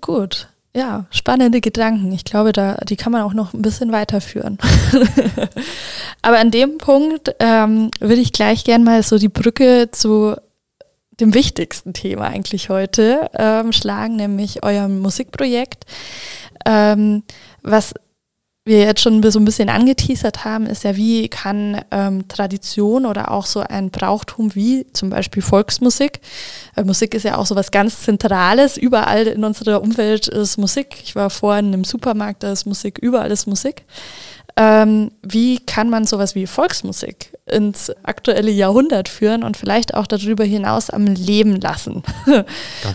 [0.00, 0.48] Gut.
[0.74, 2.10] Ja, spannende Gedanken.
[2.10, 4.58] Ich glaube, da, die kann man auch noch ein bisschen weiterführen.
[6.22, 10.34] Aber an dem Punkt ähm, würde ich gleich gerne mal so die Brücke zu
[11.20, 15.84] dem wichtigsten Thema eigentlich heute ähm, schlagen, nämlich eurem Musikprojekt.
[16.66, 17.22] Ähm,
[17.62, 17.94] was
[18.64, 23.30] wir jetzt schon so ein bisschen angeteasert haben, ist ja, wie kann ähm, Tradition oder
[23.30, 26.20] auch so ein Brauchtum wie zum Beispiel Volksmusik,
[26.76, 30.98] äh, Musik ist ja auch so was ganz Zentrales, überall in unserer Umwelt ist Musik.
[31.02, 33.84] Ich war vorhin im Supermarkt, da ist Musik, überall ist Musik.
[34.56, 40.44] Ähm, wie kann man sowas wie Volksmusik ins aktuelle Jahrhundert führen und vielleicht auch darüber
[40.44, 42.02] hinaus am Leben lassen,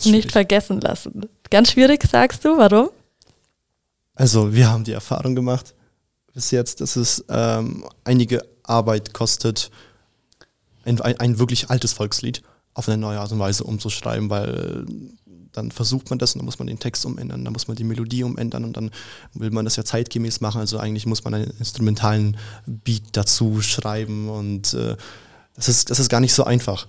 [0.06, 1.21] nicht vergessen lassen?
[1.49, 2.89] Ganz schwierig, sagst du, warum?
[4.15, 5.75] Also wir haben die Erfahrung gemacht
[6.36, 9.71] bis jetzt, dass es ähm, einige Arbeit kostet,
[10.84, 14.86] ein, ein, wirklich altes Volkslied auf eine neue Art und Weise umzuschreiben, weil
[15.54, 17.86] dann versucht man das und dann muss man den Text umändern, dann muss man die
[17.86, 18.91] Melodie umändern und dann
[19.34, 20.60] will man das ja zeitgemäß machen.
[20.60, 24.97] Also eigentlich muss man einen instrumentalen Beat dazu schreiben und äh,
[25.56, 26.86] das, ist, das ist gar nicht so einfach.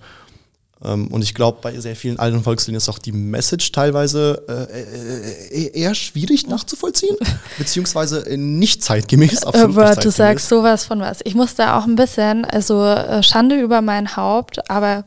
[0.83, 5.55] Ähm, und ich glaube, bei sehr vielen alten Volksliedern ist auch die Message teilweise äh,
[5.55, 7.15] äh, eher schwierig nachzuvollziehen,
[7.57, 9.43] beziehungsweise nicht zeitgemäß.
[9.43, 10.03] Aber nicht zeitgemäß.
[10.03, 11.19] du sagst sowas von was.
[11.23, 15.05] Ich muss da auch ein bisschen, also äh, Schande über mein Haupt, aber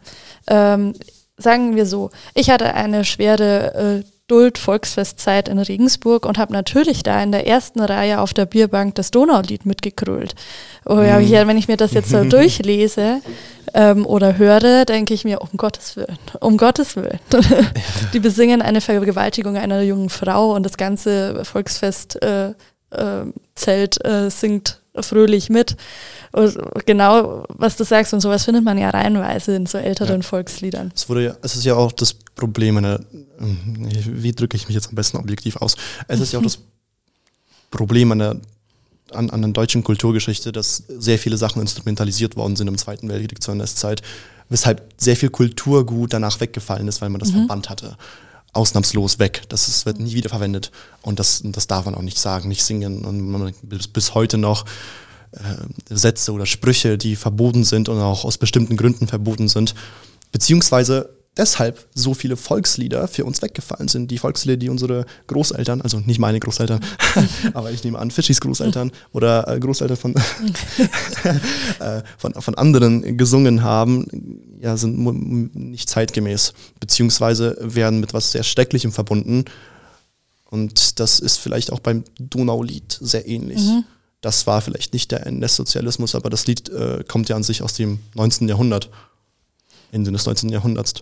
[0.49, 0.95] ähm,
[1.37, 7.21] sagen wir so, ich hatte eine schwere äh, Duld-Volksfestzeit in Regensburg und habe natürlich da
[7.21, 10.37] in der ersten Reihe auf der Bierbank das Donaulied mitgegrölt.
[10.87, 11.25] Oh ja, mhm.
[11.25, 13.23] hier, wenn ich mir das jetzt so durchlese
[13.75, 17.19] ähm, oder höre, denke ich mir, um Gottes Willen, um Gottes Willen.
[18.13, 22.51] Die besingen eine Vergewaltigung einer jungen Frau und das ganze Volksfest äh,
[22.91, 25.77] äh, Zelt äh, singt fröhlich mit.
[26.33, 30.27] Und genau, was du sagst und sowas findet man ja reihenweise in so älteren ja.
[30.27, 30.93] Volksliedern.
[30.95, 33.05] Es wurde ja, es ist ja auch das Problem, eine,
[33.39, 35.77] wie drücke ich mich jetzt am besten objektiv aus?
[36.09, 36.59] Es ist ja auch das
[37.71, 38.37] Problem der,
[39.13, 43.43] an, an der deutschen Kulturgeschichte, dass sehr viele Sachen instrumentalisiert worden sind im Zweiten Weltkrieg
[43.43, 44.03] zur NS-Zeit,
[44.49, 47.39] weshalb sehr viel Kulturgut danach weggefallen ist, weil man das mhm.
[47.39, 47.97] verbannt hatte
[48.53, 49.43] ausnahmslos weg.
[49.49, 50.71] Das ist, wird nie wieder verwendet.
[51.03, 53.05] Und das, das darf man auch nicht sagen, nicht singen.
[53.05, 54.65] Und man, bis, bis heute noch
[55.33, 55.39] äh,
[55.95, 59.75] Sätze oder Sprüche, die verboten sind und auch aus bestimmten Gründen verboten sind,
[60.33, 64.11] beziehungsweise deshalb so viele Volkslieder für uns weggefallen sind.
[64.11, 66.81] Die Volkslieder, die unsere Großeltern, also nicht meine Großeltern,
[67.55, 70.15] aber ich nehme an, Fischis Großeltern oder äh, Großeltern von,
[71.81, 74.07] äh, von, von anderen gesungen haben,
[74.61, 79.45] ja, sind nicht zeitgemäß, beziehungsweise werden mit was sehr Schrecklichem verbunden.
[80.51, 83.61] Und das ist vielleicht auch beim Donaulied sehr ähnlich.
[83.61, 83.85] Mhm.
[84.21, 87.75] Das war vielleicht nicht der NS-Sozialismus, aber das Lied äh, kommt ja an sich aus
[87.75, 88.49] dem 19.
[88.49, 88.91] Jahrhundert,
[89.93, 90.51] Ende des 19.
[90.51, 90.95] Jahrhunderts.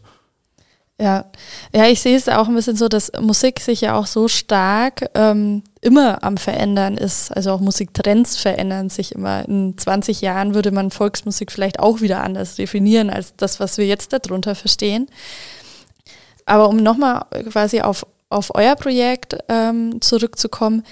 [1.01, 1.27] Ja,
[1.73, 5.09] ja, ich sehe es auch ein bisschen so, dass Musik sich ja auch so stark
[5.15, 7.31] ähm, immer am Verändern ist.
[7.31, 9.49] Also auch Musiktrends verändern sich immer.
[9.49, 13.87] In 20 Jahren würde man Volksmusik vielleicht auch wieder anders definieren als das, was wir
[13.87, 15.09] jetzt darunter verstehen.
[16.47, 20.83] Aber um nochmal quasi auf, auf euer Projekt ähm, zurückzukommen,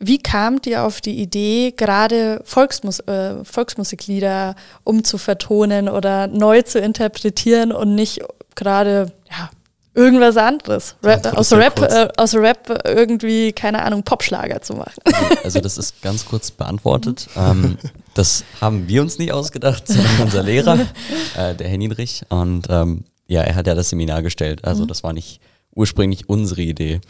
[0.00, 7.70] wie kamt ihr auf die Idee, gerade Volksmus äh, Volksmusiklieder umzuvertonen oder neu zu interpretieren
[7.70, 8.20] und nicht
[8.54, 9.50] gerade ja,
[9.94, 10.96] irgendwas anderes?
[11.02, 15.00] Rap, aus, Rap, äh, aus Rap irgendwie, keine Ahnung, Popschlager zu machen.
[15.42, 17.28] Also das ist ganz kurz beantwortet.
[17.36, 17.78] ähm,
[18.14, 20.78] das haben wir uns nicht ausgedacht, sondern unser Lehrer,
[21.36, 22.22] äh, der Herr Niedrich.
[22.28, 24.64] Und ähm, ja, er hat ja das Seminar gestellt.
[24.64, 24.88] Also mhm.
[24.88, 25.40] das war nicht
[25.74, 27.00] ursprünglich unsere Idee.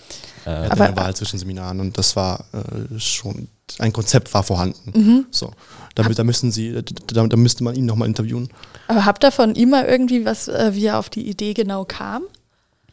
[0.46, 4.92] Äh, aber eine Wahl zwischen Seminaren und das war äh, schon, ein Konzept war vorhanden.
[4.94, 5.26] Mhm.
[5.30, 5.52] So,
[5.94, 8.48] damit, da müssen Sie, da, da müsste man ihn nochmal interviewen.
[8.88, 11.84] Aber habt ihr von ihm mal irgendwie was, äh, wie er auf die Idee genau
[11.84, 12.22] kam?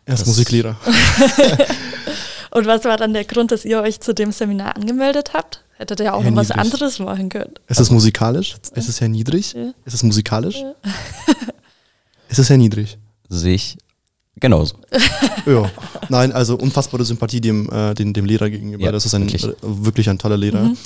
[0.06, 0.76] Er ist Musiklehrer.
[2.52, 5.64] und was war dann der Grund, dass ihr euch zu dem Seminar angemeldet habt?
[5.78, 7.54] Hättet ihr ja auch noch was anderes machen können.
[7.68, 8.56] Ist es musikalisch?
[8.76, 9.54] Ist es sehr niedrig?
[9.54, 9.74] Ja.
[9.84, 10.58] Ist es musikalisch?
[10.58, 10.74] Ja.
[12.30, 13.00] ist es sehr niedrig?
[13.30, 13.78] Sehe ich
[14.42, 14.76] Genauso.
[15.46, 15.70] ja.
[16.10, 18.84] Nein, also unfassbare Sympathie dem, äh, dem, dem Lehrer gegenüber.
[18.84, 19.44] Ja, das ist ein, wirklich.
[19.44, 20.64] Äh, wirklich ein toller Lehrer.
[20.64, 20.78] Mhm.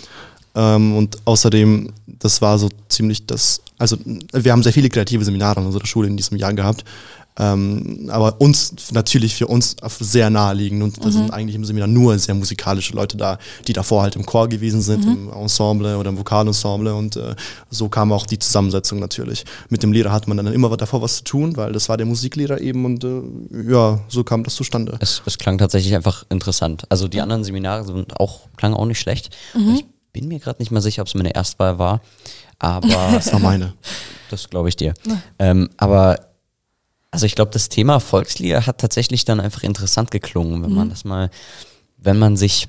[0.56, 3.98] Ähm, und außerdem, das war so ziemlich das, also
[4.32, 6.84] wir haben sehr viele kreative Seminare an unserer Schule in diesem Jahr gehabt.
[7.38, 11.12] Ähm, aber uns natürlich für uns sehr naheliegend und da mhm.
[11.12, 14.82] sind eigentlich im Seminar nur sehr musikalische Leute da, die davor halt im Chor gewesen
[14.82, 15.12] sind, mhm.
[15.12, 17.36] im Ensemble oder im Vokalensemble und äh,
[17.70, 19.44] so kam auch die Zusammensetzung natürlich.
[19.68, 22.06] Mit dem Lehrer hat man dann immer davor was zu tun, weil das war der
[22.06, 23.22] Musiklehrer eben und äh,
[23.70, 24.98] ja, so kam das zustande.
[25.02, 26.84] Es, es, klang tatsächlich einfach interessant.
[26.88, 29.36] Also die anderen Seminare sind auch, klangen auch nicht schlecht.
[29.54, 29.74] Mhm.
[29.76, 29.86] Ich
[30.16, 32.02] bin mir gerade nicht mal sicher, ob es meine Erstwahl war,
[32.58, 32.88] aber...
[33.14, 33.74] das war meine.
[34.32, 34.96] Das glaube ich dir.
[35.38, 36.18] Ähm, aber
[37.12, 40.76] also ich glaube, das Thema Volkslieder hat tatsächlich dann einfach interessant geklungen, wenn mhm.
[40.76, 41.30] man das mal,
[41.98, 42.68] wenn man sich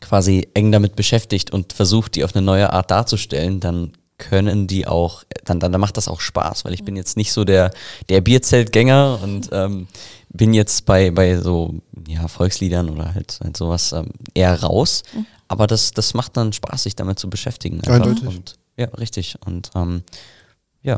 [0.00, 4.86] quasi eng damit beschäftigt und versucht, die auf eine neue Art darzustellen, dann können die
[4.86, 7.72] auch, dann, dann, dann macht das auch Spaß, weil ich bin jetzt nicht so der,
[8.08, 9.88] der Bierzeltgänger und ähm,
[10.28, 11.74] bin jetzt bei, bei so
[12.06, 15.02] ja, Volksliedern oder halt, halt sowas ähm, eher raus.
[15.12, 15.26] Mhm.
[15.50, 17.82] Aber das, das macht dann Spaß, sich damit zu beschäftigen.
[17.84, 18.24] Eindeutig.
[18.24, 19.36] Und, ja, richtig.
[19.44, 20.04] Und ähm,
[20.80, 20.96] ja.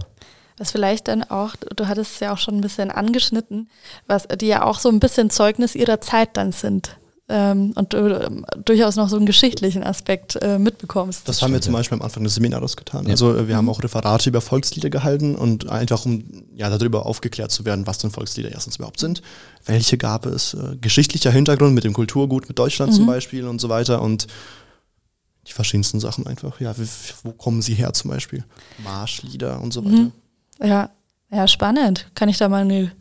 [0.58, 3.70] Was vielleicht dann auch, du hattest es ja auch schon ein bisschen angeschnitten,
[4.06, 8.44] was die ja auch so ein bisschen Zeugnis ihrer Zeit dann sind ähm, und du
[8.64, 11.28] durchaus noch so einen geschichtlichen Aspekt äh, mitbekommst.
[11.28, 13.04] Das, das haben wir zum Beispiel am Anfang des Seminars getan.
[13.04, 13.12] Ja.
[13.12, 17.50] Also äh, wir haben auch Referate über Volkslieder gehalten und einfach um ja darüber aufgeklärt
[17.50, 19.22] zu werden, was denn Volkslieder erstens überhaupt sind,
[19.64, 22.96] welche gab es, äh, geschichtlicher Hintergrund mit dem Kulturgut mit Deutschland mhm.
[22.96, 24.26] zum Beispiel und so weiter und
[25.46, 26.60] die verschiedensten Sachen einfach.
[26.60, 26.74] Ja,
[27.22, 28.44] wo kommen sie her zum Beispiel?
[28.84, 29.96] Marschlieder und so weiter.
[29.96, 30.12] Mhm.
[30.62, 30.90] Ja,
[31.30, 32.08] ja, spannend.
[32.14, 32.92] Kann ich da mal eine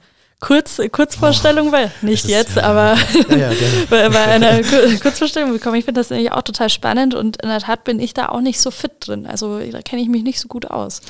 [0.42, 2.98] Kurz, Kurzvorstellung, oh, weil nicht jetzt, ja, aber
[3.30, 4.64] ja, ja, bei, bei, einer
[5.00, 5.76] Kurzvorstellung bekommen.
[5.76, 8.42] Ich finde das nämlich auch total spannend und in der Tat bin ich da auch
[8.42, 9.28] nicht so fit drin.
[9.28, 11.02] Also da kenne ich mich nicht so gut aus.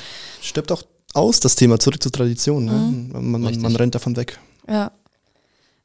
[0.42, 0.82] Stirbt auch
[1.14, 2.66] aus, das Thema zurück zur Tradition.
[2.66, 2.72] Ne?
[2.72, 3.08] Mhm.
[3.12, 4.38] Man, man, man, rennt davon weg.
[4.68, 4.92] Ja.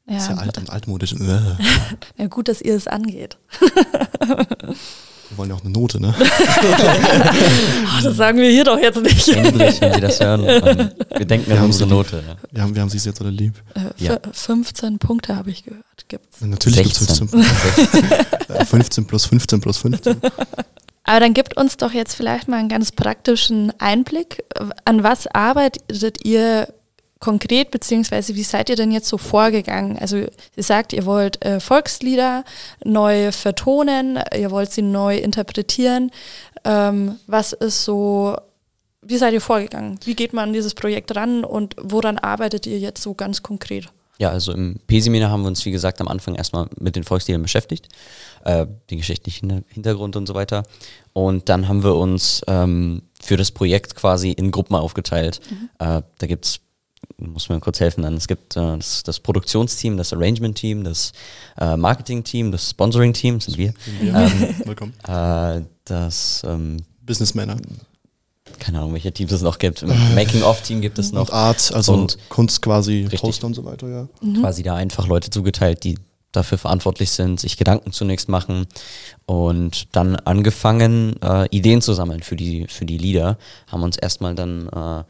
[0.06, 1.14] Ja, ist ja alt und altmodisch.
[2.16, 3.38] ja, gut, dass ihr es angeht.
[5.30, 6.14] Wir wollen ja auch eine Note, ne?
[6.20, 9.28] oh, das sagen wir hier doch jetzt nicht.
[9.28, 10.44] Endlich, wenn Sie das hören.
[10.44, 12.22] Wir denken wir an unsere Note.
[12.26, 12.36] Ja.
[12.50, 13.54] Wir, haben, wir haben Sie jetzt alle lieb.
[13.74, 14.18] Äh, ja.
[14.32, 15.84] 15 Punkte habe ich gehört.
[16.08, 16.40] Gibt's.
[16.40, 17.44] Natürlich gibt es 15.
[18.66, 20.16] 15 plus 15 plus 15.
[21.04, 24.44] Aber dann gibt uns doch jetzt vielleicht mal einen ganz praktischen Einblick.
[24.84, 26.68] An was arbeitet ihr
[27.20, 29.98] konkret, beziehungsweise wie seid ihr denn jetzt so vorgegangen?
[29.98, 32.44] Also ihr sagt, ihr wollt äh, Volkslieder
[32.84, 36.10] neu vertonen, ihr wollt sie neu interpretieren.
[36.64, 38.36] Ähm, was ist so,
[39.02, 39.98] wie seid ihr vorgegangen?
[40.04, 43.88] Wie geht man an dieses Projekt ran und woran arbeitet ihr jetzt so ganz konkret?
[44.18, 47.40] Ja, also im P-Seminar haben wir uns, wie gesagt, am Anfang erstmal mit den Volksliedern
[47.40, 47.88] beschäftigt,
[48.44, 50.64] äh, den geschichtlichen Hintergrund und so weiter.
[51.12, 55.40] Und dann haben wir uns ähm, für das Projekt quasi in Gruppen aufgeteilt.
[55.48, 55.68] Mhm.
[55.78, 56.60] Äh, da gibt es
[57.16, 58.02] muss mir kurz helfen.
[58.02, 58.14] Dann.
[58.14, 61.12] Es gibt äh, das, das, Produktionsteam, das Arrangement-Team, das
[61.58, 63.74] äh, Marketing-Team, das Sponsoring-Team, sind wir.
[63.84, 64.94] Sind Ähm, Willkommen.
[65.06, 67.56] Äh, das ähm, Businessmänner.
[68.58, 69.84] Keine Ahnung, welche Teams es noch gibt.
[70.14, 71.28] Making-of-Team gibt es noch.
[71.28, 73.20] Und Art, also und Kunst quasi, richtig.
[73.20, 74.08] Poster und so weiter, ja.
[74.20, 74.40] Mhm.
[74.40, 75.98] Quasi da einfach Leute zugeteilt, die
[76.32, 78.66] dafür verantwortlich sind, sich Gedanken zunächst machen
[79.26, 83.38] und dann angefangen, äh, Ideen zu sammeln für die, für die Lieder.
[83.66, 85.04] Haben uns erstmal dann äh,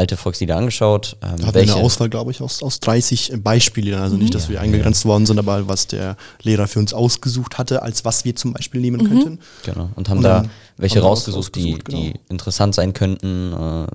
[0.00, 1.16] alte Volkslieder angeschaut.
[1.22, 4.00] Ähm, da hatten welche, eine Auswahl, glaube ich, aus, aus 30 Beispielen.
[4.00, 7.82] Also nicht, dass wir eingegrenzt worden sind, aber was der Lehrer für uns ausgesucht hatte,
[7.82, 9.08] als was wir zum Beispiel nehmen mhm.
[9.08, 9.38] könnten.
[9.64, 9.90] Genau.
[9.94, 10.44] Und haben Und da
[10.76, 12.00] welche haben rausgesucht, die, genau.
[12.00, 13.52] die interessant sein könnten.
[13.52, 13.86] Äh,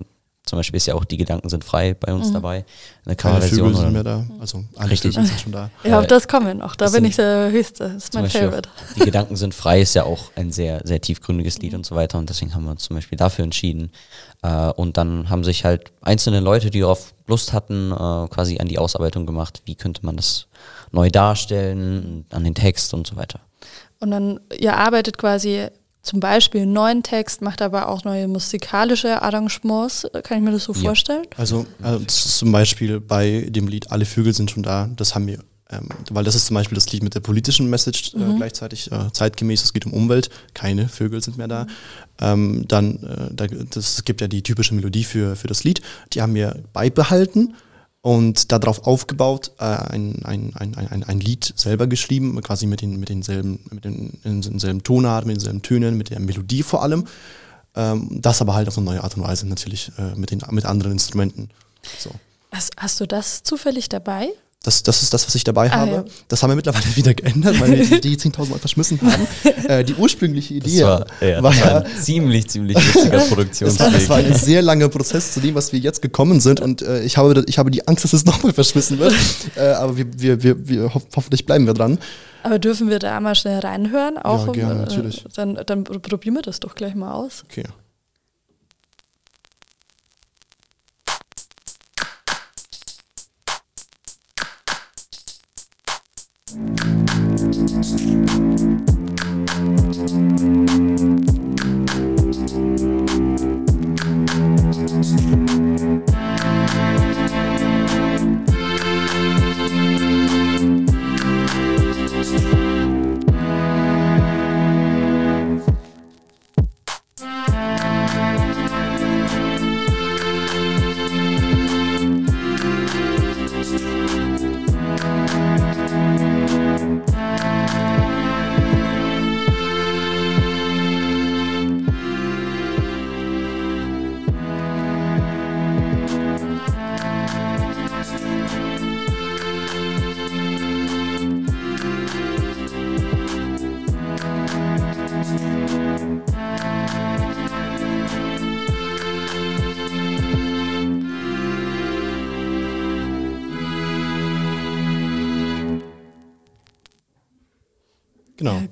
[0.46, 2.34] zum Beispiel ist ja auch Die Gedanken sind frei bei uns mhm.
[2.34, 2.66] dabei.
[3.06, 3.76] Eine Coverversion.
[3.76, 4.26] sind mehr da.
[4.40, 5.14] Also alle Richtig.
[5.14, 5.70] Vögel sind schon da.
[5.84, 6.76] Ja, auf das kommen auch.
[6.76, 7.86] Da bin ich der Höchste.
[7.96, 8.70] Das ist mein Favorite.
[8.96, 11.80] Die Gedanken sind frei ist ja auch ein sehr, sehr tiefgründiges Lied mhm.
[11.80, 12.18] und so weiter.
[12.18, 13.92] Und deswegen haben wir uns zum Beispiel dafür entschieden.
[14.44, 18.68] Äh, und dann haben sich halt einzelne Leute, die darauf Lust hatten, äh, quasi an
[18.68, 19.62] die Ausarbeitung gemacht.
[19.66, 20.48] Wie könnte man das
[20.96, 23.40] neu darstellen, an den Text und so weiter.
[24.00, 25.68] Und dann, ihr arbeitet quasi
[26.06, 30.08] zum Beispiel einen neuen Text, macht aber auch neue musikalische Arrangements.
[30.24, 30.80] Kann ich mir das so ja.
[30.80, 31.26] vorstellen?
[31.36, 35.40] Also, also, zum Beispiel bei dem Lied Alle Vögel sind schon da, das haben wir,
[35.72, 38.38] ähm, weil das ist zum Beispiel das Lied mit der politischen Message äh, mhm.
[38.38, 41.64] gleichzeitig äh, zeitgemäß, es geht um Umwelt, keine Vögel sind mehr da.
[41.64, 41.70] Mhm.
[42.22, 45.82] Ähm, dann, äh, da, das gibt ja die typische Melodie für, für das Lied,
[46.14, 47.56] die haben wir beibehalten
[48.06, 53.00] und darauf aufgebaut äh, ein, ein, ein, ein, ein Lied selber geschrieben, quasi mit, den,
[53.00, 57.08] mit, denselben, mit den, denselben Tonarten, mit denselben Tönen, mit der Melodie vor allem.
[57.76, 60.66] Ähm, das aber halt auf eine neue Art und Weise natürlich äh, mit, den, mit
[60.66, 61.50] anderen Instrumenten.
[61.98, 62.12] So.
[62.52, 64.30] Hast, hast du das zufällig dabei?
[64.66, 65.92] Das, das ist das, was ich dabei ah, habe.
[65.92, 66.06] Ja.
[66.28, 69.28] Das haben wir mittlerweile wieder geändert, weil wir die Idee 10.000 Mal verschmissen haben.
[69.68, 73.78] äh, die ursprüngliche Idee das war, ja, war, ja, ein ziemlich, ziemlich witziger Produktionsweg.
[73.78, 76.82] Das, das war, ein sehr langer Prozess zu dem, was wir jetzt gekommen sind und
[76.82, 79.14] äh, ich, habe, ich habe die Angst, dass es nochmal verschmissen wird.
[79.56, 82.00] äh, aber wir, wir, wir, wir ho hoffentlich bleiben wir dran.
[82.42, 84.18] Aber dürfen wir da mal schnell reinhören?
[84.18, 85.26] Auch ja, gerne, natürlich.
[85.36, 87.44] Dann, dann probieren wir das doch gleich mal aus.
[87.50, 87.66] Okay.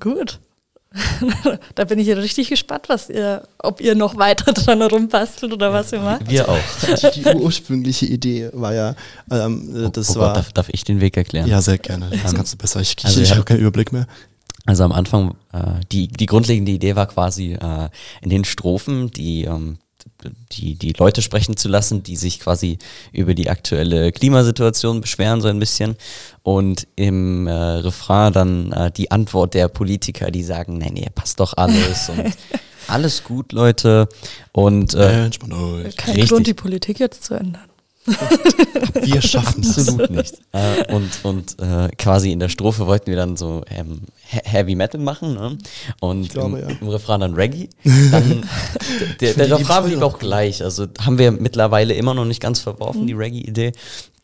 [0.03, 0.39] Gut.
[1.75, 5.73] da bin ich ja richtig gespannt, was ihr, ob ihr noch weiter dran rumbastelt oder
[5.73, 6.29] was ihr macht.
[6.29, 6.59] Wir auch.
[7.15, 8.95] Die, die ursprüngliche Idee war ja,
[9.31, 10.27] ähm, das oh, oh war.
[10.27, 11.47] Gott, darf, darf ich den Weg erklären?
[11.47, 12.11] ja, sehr gerne.
[12.21, 12.79] Das kannst du besser.
[12.81, 13.37] Ich, Also ich, ich ja.
[13.37, 14.05] habe keinen Überblick mehr.
[14.65, 17.89] Also am Anfang, äh, die, die grundlegende Idee war quasi äh,
[18.21, 19.77] in den Strophen, die, ähm,
[20.51, 22.77] die, die Leute sprechen zu lassen, die sich quasi
[23.11, 25.95] über die aktuelle Klimasituation beschweren, so ein bisschen.
[26.43, 31.39] Und im äh, Refrain dann äh, die Antwort der Politiker, die sagen, nee, nee, passt
[31.39, 32.33] doch alles und
[32.87, 34.07] alles gut, Leute.
[34.51, 35.95] Und äh, Entspannt euch.
[35.95, 36.29] Kein Richtig.
[36.29, 37.72] Grund, die Politik jetzt zu ändern.
[39.01, 39.77] Wir schaffen es.
[39.77, 40.35] Absolut nicht.
[40.51, 44.75] äh, und und äh, quasi in der Strophe wollten wir dann so ähm, He- Heavy
[44.75, 45.57] Metal machen ne?
[45.99, 46.75] und glaube, im, ja.
[46.81, 47.69] im Refrain dann Reggae.
[48.11, 48.45] Dann
[49.21, 50.63] der, Refrain blieb noch auch gleich.
[50.63, 53.71] Also haben wir mittlerweile immer noch nicht ganz verworfen, die Reggae-Idee.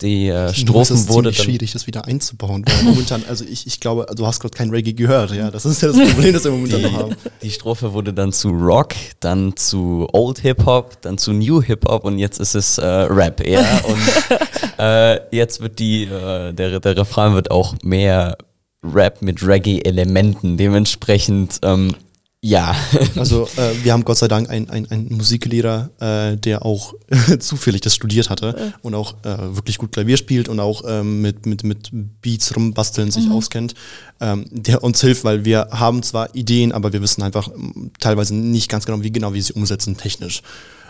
[0.02, 2.64] Die äh, es Strophen wurde dann schwierig, das wieder einzubauen.
[2.66, 5.32] Weil momentan, also ich, ich glaube, du hast gerade kein Reggae gehört.
[5.32, 7.16] Ja, das ist ja das Problem, das wir momentan noch haben.
[7.42, 11.62] die, die Strophe wurde dann zu Rock, dann zu Old Hip Hop, dann zu New
[11.62, 13.60] Hip Hop und jetzt ist es äh, Rap, ja.
[13.90, 18.38] Und äh, jetzt wird die, äh, der, der Refrain wird auch mehr
[18.84, 20.58] Rap mit Reggae-Elementen.
[20.58, 21.94] Dementsprechend, ähm,
[22.42, 22.76] ja.
[23.16, 26.94] Also äh, wir haben Gott sei Dank einen, einen, einen Musiklehrer, äh, der auch
[27.40, 31.46] zufällig das studiert hatte und auch äh, wirklich gut Klavier spielt und auch ähm, mit,
[31.46, 31.90] mit, mit
[32.22, 33.74] Beats rumbasteln sich auskennt,
[34.22, 37.50] ähm, der uns hilft, weil wir haben zwar Ideen, aber wir wissen einfach
[38.00, 40.42] teilweise nicht ganz genau, wie genau wir sie umsetzen technisch.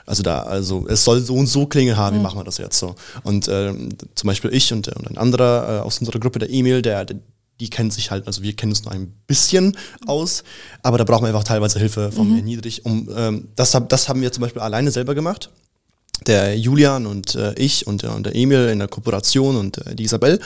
[0.09, 2.79] Also da, also es soll so und so klingen haben, wie machen wir das jetzt
[2.79, 2.95] so?
[3.21, 6.81] Und ähm, zum Beispiel ich und, und ein anderer äh, aus unserer Gruppe, der Emil,
[6.81, 7.17] der, der
[7.60, 10.43] die kennen sich halt, also wir kennen uns nur ein bisschen aus,
[10.82, 12.86] aber da brauchen wir einfach teilweise Hilfe von Herrn Niedrig.
[12.86, 15.50] Um, ähm, das, das haben wir zum Beispiel alleine selber gemacht.
[16.28, 19.95] Der Julian und äh, ich und, der- und der Emil in der Kooperation und äh,
[19.95, 20.39] die Isabel.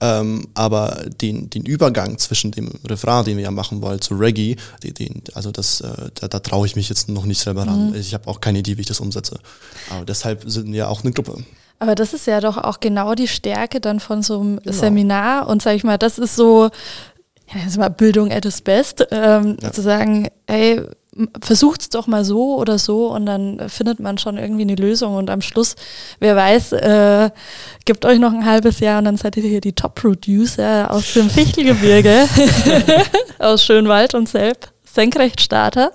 [0.00, 4.56] Ähm, aber den, den Übergang zwischen dem Refrain, den wir ja machen wollen, zu Reggae,
[4.82, 7.94] den, den, also das, äh, da, da traue ich mich jetzt noch nicht selber ran.
[7.94, 9.38] Ich habe auch keine Idee, wie ich das umsetze.
[9.90, 11.44] Aber deshalb sind wir auch eine Gruppe.
[11.78, 15.48] Aber das ist ja doch auch genau die Stärke dann von so einem Seminar.
[15.48, 16.64] Und sag ich mal, das ist so,
[17.48, 19.72] ja, das ist mal Bildung at its best, ähm, Ja.
[19.72, 20.80] zu sagen, ey,
[21.40, 25.14] versucht's doch mal so oder so und dann findet man schon irgendwie eine Lösung.
[25.14, 25.76] Und am Schluss,
[26.18, 27.30] wer weiß, äh,
[27.84, 31.30] gibt euch noch ein halbes Jahr und dann seid ihr hier die Top-Producer aus dem
[31.30, 32.26] Fichtelgebirge,
[33.38, 35.92] aus Schönwald und Selb, Senkrechtstarter.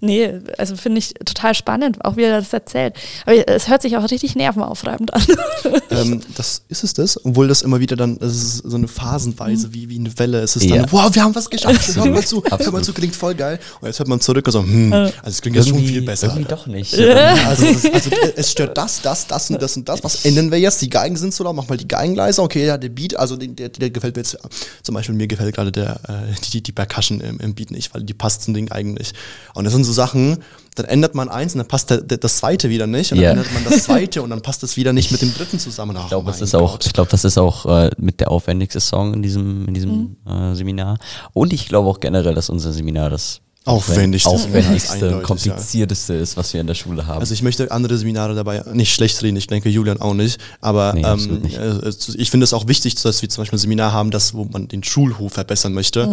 [0.00, 2.94] Nee, also finde ich total spannend, auch wie er das erzählt.
[3.26, 5.22] Aber es hört sich auch richtig nervenaufreibend an.
[5.90, 9.74] ähm, das ist es das, obwohl das immer wieder dann, das ist so eine Phasenweise,
[9.74, 10.40] wie, wie eine Welle.
[10.40, 10.76] Es ist Ja.
[10.76, 13.58] dann, wow, wir haben was geschafft, hör mal zu, hör mal zu, klingt voll geil.
[13.80, 16.28] Und jetzt hört man zurück und so, hm, also es klingt jetzt schon viel besser.
[16.28, 16.96] Irgendwie doch nicht.
[17.48, 20.02] Also, es, ist, also äh, es stört das, das, das und das und das.
[20.04, 20.82] Was ändern wir jetzt?
[20.82, 22.42] Die Geigen sind so laut, mach mal die Geigen leiser.
[22.42, 24.36] Okay, ja, der Beat, also der, der, der gefällt mir jetzt.
[24.82, 28.02] Zum Beispiel mir gefällt gerade der äh, die, die Percussion im, im Beat nicht, weil
[28.02, 29.12] die passt zum Ding eigentlich.
[29.54, 30.38] Und das sind so Sachen,
[30.74, 33.10] dann ändert man eins und dann passt der, der, das zweite wieder nicht.
[33.12, 33.30] Und dann Ja.
[33.32, 35.96] ändert man das zweite und dann passt das wieder nicht mit dem dritten zusammen.
[35.96, 36.86] Ach, Ich glaube, das ist auch, Gott.
[36.86, 40.54] ich glaube, das ist auch äh, mit der aufwendigste Song in diesem, in diesem äh,
[40.54, 40.98] Seminar.
[41.32, 46.60] Und ich glaube auch generell, dass unser Seminar das Aufwendigste aufwendigste, komplizierteste ist, was wir
[46.62, 47.20] in der Schule haben.
[47.20, 50.94] Also ich möchte andere Seminare dabei nicht schlecht reden, ich denke Julian auch nicht, aber
[50.94, 51.58] Nee, ähm, nicht.
[51.58, 54.44] äh, ich finde es auch wichtig, dass wir zum Beispiel ein Seminar haben, das, wo
[54.44, 56.08] man den Schulhof verbessern möchte.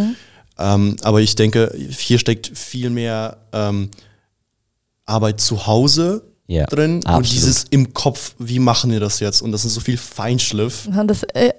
[0.57, 3.89] Ähm, aber ich denke, hier steckt viel mehr ähm,
[5.05, 7.31] Arbeit zu Hause Ja, drin und absolut.
[7.31, 9.41] dieses im Kopf, wie machen wir das jetzt?
[9.41, 10.87] Und das ist so viel Feinschliff.
[10.87, 11.51] Und Das, äh,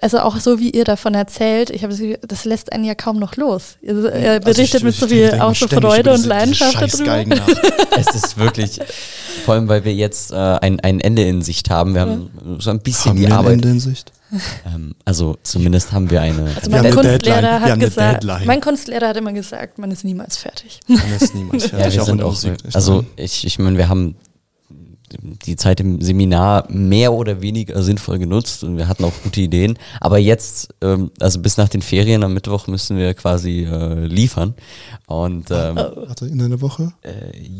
[0.00, 2.94] also auch so wie ihr davon erzählt, ich habe das, Gefühl, das lässt einen ja
[2.94, 3.76] kaum noch los.
[3.82, 7.46] Ihr, ihr Also berichtet ich- mit so viel auch so Freude und Leidenschaft darüber.
[7.98, 8.80] Es ist wirklich,
[9.44, 11.94] vor allem weil wir jetzt äh, ein, ein Ende in Sicht haben.
[11.94, 13.64] Wir haben so ein bisschen Haben die wir Arbeit.
[13.64, 14.12] Hinsicht?
[14.66, 16.44] Ähm, also zumindest haben wir eine.
[16.56, 18.46] Also mein Kunstlehrer hat gesagt, Deadline.
[18.46, 20.80] mein Kunstlehrer hat immer gesagt, man ist niemals fertig.
[20.88, 24.16] Man ist niemals ja, fertig, wir auch auch, also ich, ich meine, wir haben
[25.44, 29.78] die Zeit im Seminar mehr oder weniger sinnvoll genutzt und wir hatten auch gute Ideen.
[30.00, 34.54] Aber jetzt, ähm, also bis nach den Ferien am Mittwoch müssen wir quasi äh, liefern.
[35.06, 36.94] Und ähm, Warte, in einer Woche?
[37.02, 37.10] äh,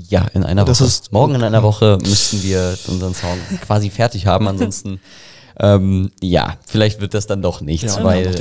[0.08, 0.88] ja, in einer Das Woche.
[0.88, 4.48] ist- Morgen in einer Woche müssten wir unseren Song quasi fertig haben.
[4.48, 4.98] Ansonsten,
[5.62, 8.34] ähm, ja, vielleicht wird das dann doch nichts, Ja, weil.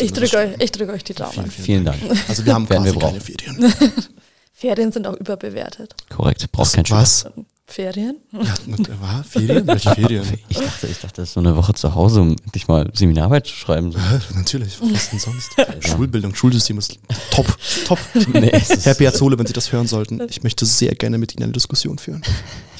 [0.00, 1.50] Ich drücke euch, ich drück euch die Daumen.
[1.50, 1.98] vielen Dank.
[2.28, 3.70] Also wir haben Werden wir quasi keine brauchen.
[3.70, 3.92] Ferien.
[4.52, 5.94] Ferien sind auch überbewertet.
[6.08, 6.84] Korrekt, braucht kein.
[6.90, 7.26] Was?
[7.66, 8.16] Ferien?
[8.30, 9.26] Ja, und, äh, was?
[9.26, 9.66] Ferien?
[9.66, 10.24] Welche Ferien?
[10.48, 13.46] Ich dachte, ich dachte, das ist so eine Woche zu Hause, um endlich mal Seminararbeit
[13.46, 13.90] zu schreiben.
[13.90, 13.98] So.
[14.34, 15.50] Natürlich, was denn sonst?
[15.80, 16.98] Schulbildung, Schulsystem ist
[17.30, 17.46] top,
[17.86, 17.98] top.
[18.32, 21.34] Nee, es ist- Herr Piazzole, wenn Sie das hören sollten, ich möchte sehr gerne mit
[21.34, 22.22] Ihnen eine Diskussion führen.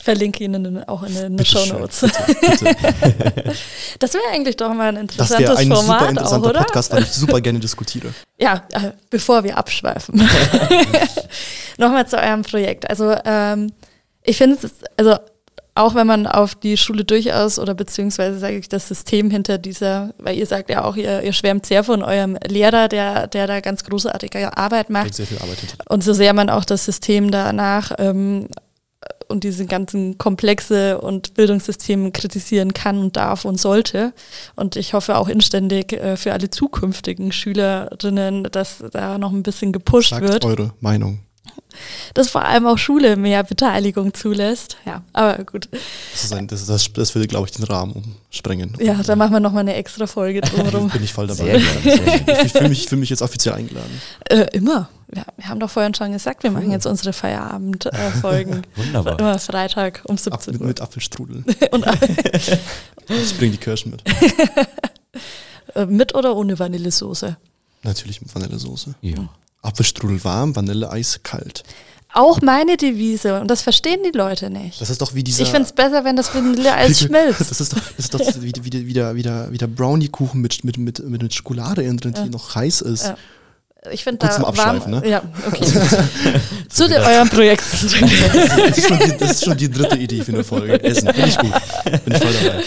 [0.04, 2.00] Verlinke Ihnen auch in den Bitte Show Notes.
[2.00, 3.52] Bitte, bitte.
[3.98, 6.60] Das wäre eigentlich doch mal ein Das interessantes ein super Format interessanter auch, oder?
[6.64, 8.12] Podcast, weil ich super gerne diskutiere.
[8.36, 10.20] Ja, äh, bevor wir abschweifen.
[11.78, 12.90] Nochmal zu eurem Projekt.
[12.90, 13.72] Also ähm,
[14.24, 15.16] ich finde es, also
[15.76, 20.14] auch wenn man auf die Schule durchaus oder beziehungsweise sage ich das System hinter dieser,
[20.18, 23.60] weil ihr sagt ja auch, ihr, ihr schwärmt sehr von eurem Lehrer, der, der da
[23.60, 25.14] ganz großartige Arbeit macht.
[25.14, 25.76] Steckt sehr viel Arbeit hinter.
[25.88, 28.48] Und so sehr man auch das System danach ähm,
[29.28, 34.12] und diese ganzen Komplexe und Bildungssysteme kritisieren kann und darf und sollte.
[34.54, 39.72] Und ich hoffe auch inständig äh, für alle zukünftigen Schülerinnen, dass da noch ein bisschen
[39.72, 41.23] gepusht Sagt wird, eure Meinung.
[42.14, 44.76] Dass vor allem auch Schule mehr Beteiligung zulässt.
[44.86, 45.68] Ja, aber gut.
[46.12, 47.92] Das, ist ein, das, das, das würde, glaube ich, den Rahmen
[48.30, 48.76] umsprengen.
[48.80, 50.88] Ja, da machen wir nochmal eine extra Folge drumherum.
[50.90, 51.56] Bin ich voll dabei.
[52.44, 54.00] Ich fühle mich, fühl mich jetzt offiziell eingeladen.
[54.28, 54.88] äh, immer.
[55.14, 58.62] Ja, wir haben doch vorhin schon gesagt, wir machen jetzt unsere Feierabend-Folgen.
[58.74, 59.18] Wunderbar.
[59.20, 60.66] Immer Freitag um Ab, 17 mit, Uhr.
[60.66, 61.44] mit Apfelstrudel.
[61.70, 61.86] Und,
[63.08, 64.02] Ich bringe die Kirschen mit.
[65.74, 67.36] äh, mit oder ohne Vanillesoße?
[67.82, 68.94] Natürlich mit Vanillesoße.
[69.02, 69.28] Ja.
[69.64, 71.64] Apfelstrudel warm, Vanilleeis kalt.
[72.12, 74.80] Auch meine Devise und das verstehen die Leute nicht.
[74.80, 75.42] Das ist doch wie dieser.
[75.42, 77.50] Ich finde es besser, wenn das Vanilleeis schmilzt.
[77.50, 80.40] Das ist doch, das ist doch wie, wie, wie, der, wie, der, wie der Brownie-Kuchen
[80.40, 83.04] mit, mit, mit, mit, Schokolade innen drin, die noch heiß ist.
[83.04, 83.16] Ja.
[83.90, 85.02] Ich finde da warm, ne?
[85.06, 85.66] Ja, okay.
[86.70, 87.64] Zu de, eurem Projekt.
[87.70, 88.08] Das, ist schon
[88.98, 90.82] die, das ist schon die dritte Idee für eine Folge.
[90.82, 91.52] Essen, finde ich gut.
[92.04, 92.62] Bin ich voll dabei.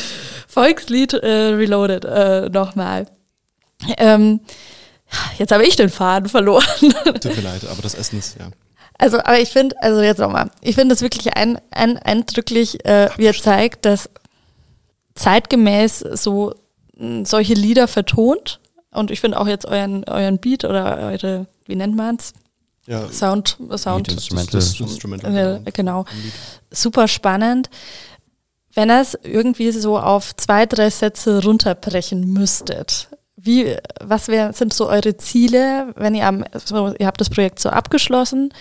[0.48, 3.08] Volkslied äh, Reloaded äh, nochmal.
[3.98, 4.42] Ähm,
[5.38, 6.64] jetzt habe ich den Faden verloren.
[6.80, 8.50] Tut mir leid, aber das Essen ist, ja.
[9.00, 13.10] Also, aber ich finde, also jetzt nochmal, ich finde es wirklich ein, ein, eindrücklich, äh,
[13.18, 14.10] wie er zeigt, dass
[15.14, 16.54] zeitgemäß so
[16.96, 18.60] mh, solche Lieder vertont.
[18.92, 22.34] Und ich finde auch jetzt euren, euren Beat oder eure, wie nennt man's?
[22.88, 24.60] ja Sound, Sound, Instrumental.
[24.60, 25.62] Das, das Instrumental.
[25.66, 26.06] äh, genau.
[26.24, 26.34] Lied.
[26.72, 27.70] Super spannend.
[28.74, 34.74] Wenn ihr es irgendwie so auf zwei, drei Sätze runterbrechen müsstet, wie, was wär, sind
[34.74, 38.52] so eure Ziele, wenn ihr am, so, ihr habt das Projekt so abgeschlossen,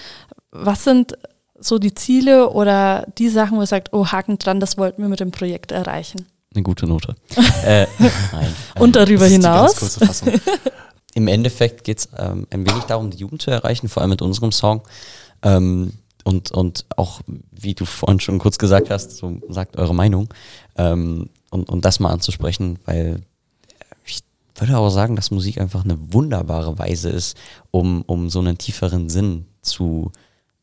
[0.50, 1.14] was sind
[1.58, 5.08] so die Ziele oder die Sachen, wo ihr sagt, oh, Haken dran, das wollten wir
[5.08, 6.26] mit dem Projekt erreichen?
[6.54, 7.16] Eine gute Note.
[7.64, 7.86] äh,
[8.32, 8.54] nein.
[8.78, 10.24] Und darüber die ganz hinaus?
[11.14, 14.20] Im Endeffekt geht es ähm, ein wenig darum, die Jugend zu erreichen, vor allem mit
[14.20, 14.82] unserem Song.
[15.42, 17.20] Ähm, und, und auch,
[17.50, 20.28] wie du vorhin schon kurz gesagt hast, so sagt eure Meinung.
[20.76, 23.22] Ähm, und, und das mal anzusprechen, weil
[24.60, 27.36] würde auch sagen, dass Musik einfach eine wunderbare Weise ist,
[27.70, 30.12] um, um so einen tieferen Sinn zu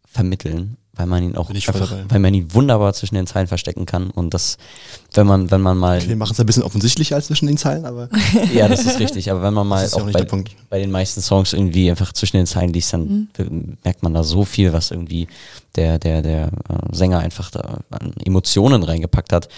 [0.05, 4.11] vermitteln, weil man ihn auch einfach, weil man ihn wunderbar zwischen den Zeilen verstecken kann.
[4.11, 4.57] Und das,
[5.15, 7.85] wenn man, wenn man mal Wir machen es ein bisschen offensichtlicher als zwischen den Zeilen,
[7.85, 8.09] aber
[8.53, 9.31] ja, das ist richtig.
[9.31, 10.55] Aber wenn man mal auch auch nicht bei, der Punkt.
[10.69, 13.77] bei den meisten Songs irgendwie einfach zwischen den Zeilen liest, dann Mhm.
[13.83, 15.27] merkt man da so viel, was irgendwie
[15.75, 16.49] der, der, der äh,
[16.95, 19.49] Sänger einfach da an Emotionen reingepackt hat.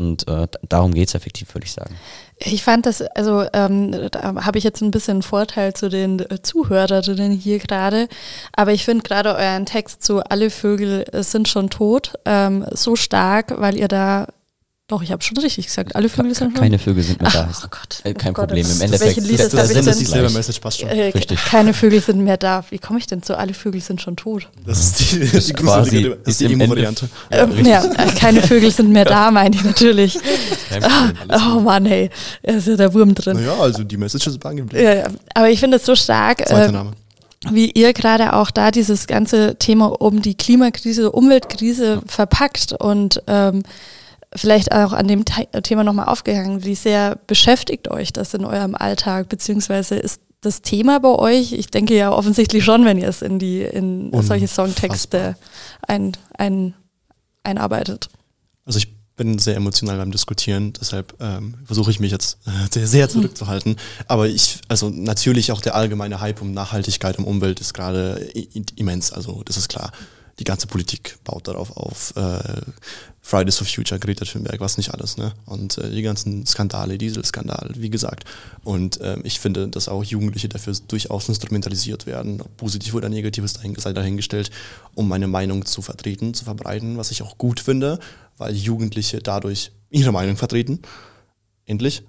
[0.00, 1.94] Und äh, darum geht's effektiv, würde ich sagen.
[2.38, 6.40] Ich fand das, also ähm, da habe ich jetzt ein bisschen Vorteil zu den äh,
[6.42, 8.08] Zuhörerinnen hier gerade,
[8.52, 12.96] aber ich finde gerade euren Text zu Alle Vögel äh, sind schon tot ähm, so
[12.96, 14.28] stark, weil ihr da,
[14.90, 17.48] doch, ich habe schon richtig gesagt, alle Vögel sind schon Keine Vögel sind mehr da.
[17.50, 18.00] Ach, oh Gott.
[18.04, 18.66] Äh, kein oh Gott, Problem.
[18.66, 20.34] das- Im Endeffekt- das- das ist die selber gleich.
[20.36, 20.88] Message passt schon.
[20.88, 21.44] Äh, Richtig.
[21.44, 22.64] Keine Vögel sind mehr da.
[22.70, 24.48] Wie komme ich denn zu Alle Vögel sind schon tot?
[24.66, 27.08] Das ist die, das ist die quasi- gruselige, das ist die Emo-Variante.
[27.30, 30.18] Ähm, ja, äh, keine Vögel sind mehr da, meine ich natürlich.
[30.68, 30.90] Problem.
[31.56, 32.10] Oh Mann, hey,
[32.42, 33.36] da ist ja der Wurm drin.
[33.36, 34.84] Naja, also die Message ist angeblieben.
[34.84, 35.06] Ja, ja.
[35.34, 36.92] Aber ich finde es so stark, Zweiter äh, Name.
[37.50, 43.62] wie ihr gerade auch da dieses ganze Thema um die Klimakrise, Umweltkrise verpackt und ähm,
[44.34, 46.64] vielleicht auch an dem Thema nochmal aufgegangen.
[46.64, 51.52] Wie sehr beschäftigt euch das in eurem Alltag, beziehungsweise ist das Thema bei euch?
[51.52, 55.36] Ich denke ja offensichtlich schon, wenn ihr es in die in solche Songtexte
[55.86, 56.74] ein, ein,
[57.42, 58.08] einarbeitet.
[58.64, 62.86] Also ich bin sehr emotional beim Diskutieren, deshalb ähm, versuche ich mich jetzt äh, sehr,
[62.86, 63.76] sehr zurückzuhalten.
[64.06, 68.14] Aber ich, also natürlich auch der allgemeine Hype um Nachhaltigkeit, um Umwelt ist gerade
[68.76, 69.92] immens, also das ist klar.
[70.38, 72.14] Die ganze Politik baut darauf auf.
[72.16, 72.62] Äh,
[73.30, 75.32] Fridays for Future, Greta Thunberg, was nicht alles, ne?
[75.46, 78.24] Und äh, die ganzen Skandale, Dieselskandal, wie gesagt.
[78.64, 83.44] Und ähm, ich finde, dass auch Jugendliche dafür durchaus instrumentalisiert werden, ob positiv oder negativ
[83.44, 84.50] ist sei dahingestellt,
[84.96, 88.00] um meine Meinung zu vertreten, zu verbreiten, was ich auch gut finde,
[88.36, 90.80] weil Jugendliche dadurch ihre Meinung vertreten.
[91.66, 92.02] Endlich.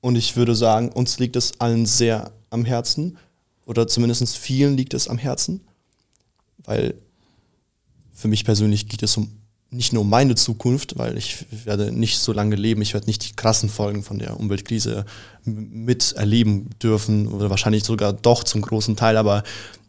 [0.00, 3.18] Und ich würde sagen, uns liegt es allen sehr am Herzen,
[3.66, 5.60] oder zumindest vielen liegt es am Herzen,
[6.64, 6.94] weil
[8.12, 9.30] für mich persönlich geht es um
[9.70, 13.28] nicht nur um meine Zukunft, weil ich werde nicht so lange leben, ich werde nicht
[13.28, 15.04] die krassen Folgen von der Umweltkrise
[15.44, 19.44] miterleben dürfen oder wahrscheinlich sogar doch zum großen Teil, aber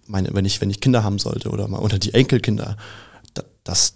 [0.05, 2.77] meine, wenn ich wenn ich Kinder haben sollte oder mal oder die Enkelkinder,
[3.33, 3.95] da, das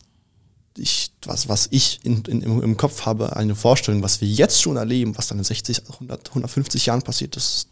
[0.78, 4.76] ich, was, was ich in, in, im, Kopf habe, eine Vorstellung, was wir jetzt schon
[4.78, 7.68] erleben, was dann in 60, 100, 150 Jahren passiert, das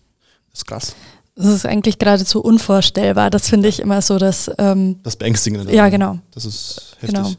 [0.54, 0.96] ist krass.
[1.36, 3.30] Das ist eigentlich geradezu unvorstellbar.
[3.30, 4.52] Das finde ich immer so, dass.
[4.60, 5.74] Ähm, das Beängstigende.
[5.74, 6.20] Ja, genau.
[6.32, 7.16] Das ist heftig.
[7.16, 7.32] Genau.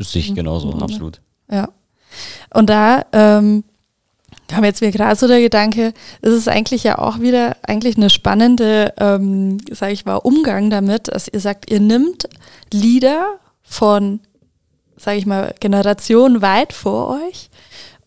[0.00, 0.82] Sehe ich genauso, mhm.
[0.82, 1.20] absolut.
[1.50, 1.68] Ja.
[2.52, 3.64] Und da ähm,
[4.48, 5.92] kam jetzt mir gerade so der Gedanke,
[6.22, 11.08] es ist eigentlich ja auch wieder eigentlich eine spannende, ähm, sage ich mal, Umgang damit,
[11.08, 12.28] dass ihr sagt, ihr nimmt
[12.72, 14.20] Lieder von,
[14.96, 17.50] sage ich mal, Generationen weit vor euch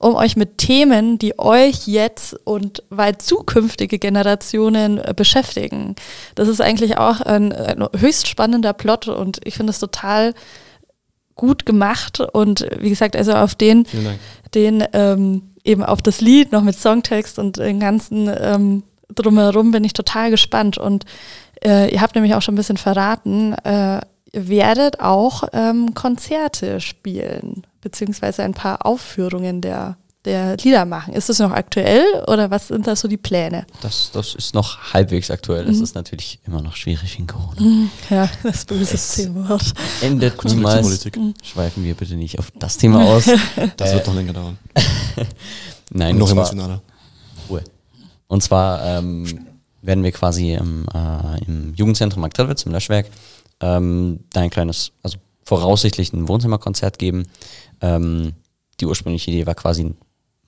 [0.03, 5.95] um euch mit Themen, die euch jetzt und weit zukünftige Generationen äh, beschäftigen.
[6.35, 10.33] Das ist eigentlich auch ein, ein höchst spannender Plot und ich finde es total
[11.35, 13.85] gut gemacht und wie gesagt, also auf den,
[14.53, 19.83] den ähm, eben auf das Lied noch mit Songtext und den ganzen ähm, drumherum bin
[19.83, 21.05] ich total gespannt und
[21.63, 26.79] äh, ihr habt nämlich auch schon ein bisschen verraten, äh, ihr werdet auch ähm, Konzerte
[26.81, 31.13] spielen beziehungsweise ein paar Aufführungen der, der Lieder machen.
[31.13, 33.65] Ist das noch aktuell oder was sind da so die Pläne?
[33.81, 35.65] Das, das ist noch halbwegs aktuell.
[35.65, 35.83] Das mhm.
[35.83, 37.61] ist natürlich immer noch schwierig in Corona.
[37.61, 37.89] Mhm.
[38.09, 39.57] Ja, das böse Thema.
[40.01, 41.05] Endet niemals.
[41.05, 41.33] Mhm.
[41.43, 43.25] Schweifen wir bitte nicht auf das Thema aus.
[43.77, 44.57] das äh, wird noch länger dauern.
[45.91, 46.81] Nein, noch emotionaler.
[47.49, 47.63] Ruhe.
[48.27, 49.47] Und zwar ähm,
[49.81, 53.07] werden wir quasi im, äh, im Jugendzentrum Marktredwitz, im Löschwerk,
[53.59, 57.27] ähm, da ein kleines, also voraussichtlich ein Wohnzimmerkonzert geben.
[57.81, 58.33] Ähm,
[58.79, 59.97] die ursprüngliche Idee war quasi ein,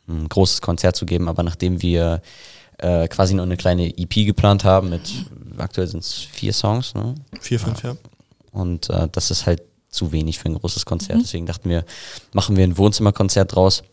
[0.07, 2.21] ein, großes Konzert zu geben, aber nachdem wir
[2.77, 5.25] äh, quasi nur eine kleine EP geplant haben mit,
[5.57, 7.15] aktuell sind es vier Songs, ne?
[7.39, 7.95] Vier, fünf, ja.
[8.51, 11.17] Und äh, das ist halt zu wenig für ein großes Konzert.
[11.17, 11.23] Mhm.
[11.23, 11.85] Deswegen dachten wir,
[12.33, 13.83] machen wir ein Wohnzimmerkonzert draus.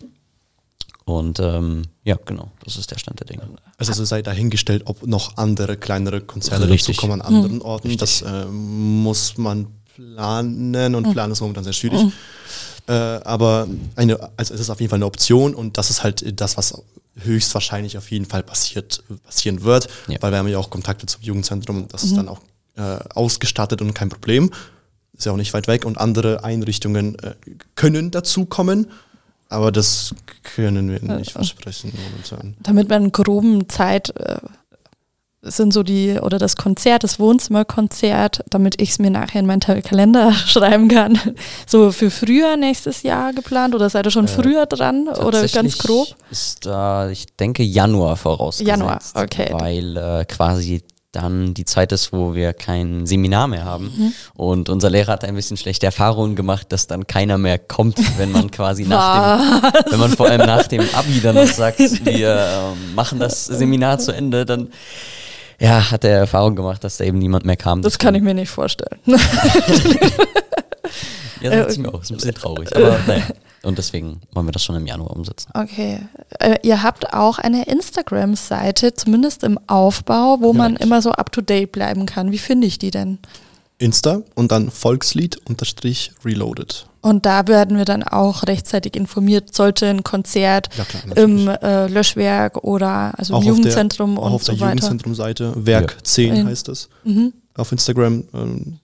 [1.05, 3.49] Und ähm, ja, genau, das ist der Stand der Dinge.
[3.77, 6.97] Also es sei dahingestellt, ob noch andere kleinere Konzerte Richtig.
[6.97, 7.63] dazu kommen an anderen mhm.
[7.63, 7.89] Orten.
[7.89, 8.21] Richtig.
[8.21, 11.13] Das äh, muss man planen und mhm.
[11.13, 12.03] planen ist momentan sehr schwierig.
[12.03, 12.13] Mhm.
[12.89, 16.41] Äh, aber eine, also es ist auf jeden Fall eine Option und das ist halt
[16.41, 16.83] das, was
[17.17, 20.17] höchstwahrscheinlich auf jeden Fall passiert, passieren wird, ja.
[20.21, 22.09] weil wir haben ja auch Kontakte zum Jugendzentrum und das mhm.
[22.09, 22.41] ist dann auch
[22.77, 24.51] äh, ausgestattet und kein Problem.
[25.17, 27.35] Ist ja auch nicht weit weg und andere Einrichtungen äh,
[27.75, 28.91] können dazukommen.
[29.49, 32.57] Aber das können wir nicht versprechen momentan.
[32.61, 34.39] Damit man einen groben Zeit äh,
[35.43, 39.61] sind so die, oder das Konzert, das Wohnzimmerkonzert, damit ich es mir nachher in meinen
[39.61, 41.19] Kalender schreiben kann.
[41.67, 45.79] So für früher nächstes Jahr geplant oder seid ihr schon äh, früher dran oder ganz
[45.79, 46.09] grob?
[46.31, 48.69] Ist da, ich denke, Januar vorausgesetzt.
[48.69, 49.49] Januar, okay.
[49.53, 53.85] Weil äh, quasi dann die Zeit ist, wo wir kein Seminar mehr haben.
[53.85, 54.13] Mhm.
[54.35, 58.33] Und unser Lehrer hat ein bisschen schlechte Erfahrungen gemacht, dass dann keiner mehr kommt, wenn
[58.33, 62.35] man quasi nach dem, wenn man vor allem nach dem Abi dann noch sagt, wir
[62.35, 64.71] äh, machen das Seminar zu Ende, dann
[65.63, 67.83] ja, hat er Erfahrung gemacht, dass da eben niemand mehr kam.
[67.83, 68.99] Das kann ich mir nicht vorstellen.
[71.41, 72.03] ja, das ist mir auch.
[72.03, 72.75] Ist ein bisschen traurig.
[72.75, 73.23] Aber naja.
[73.63, 75.53] Und deswegen wollen wir das schon im Januar umsetzen.
[75.55, 76.01] Okay.
[76.41, 81.71] Äh, ihr habt auch eine Instagram-Seite, zumindest im Aufbau, wo ja, man immer so up-to-date
[81.71, 82.33] bleiben kann.
[82.33, 83.21] Wie finde ich die denn?
[83.83, 86.87] Insta und dann Volkslied-Reloaded.
[87.03, 91.89] Und da werden wir dann auch rechtzeitig informiert, sollte ein Konzert ja, klar, im äh,
[91.89, 96.05] Löschwerk oder also im Jugendzentrum der, und auf so der Jugendzentrumseite, Werk ja.
[96.05, 97.33] 10 heißt es, mhm.
[97.57, 98.25] auf Instagram.
[98.33, 98.79] Ähm,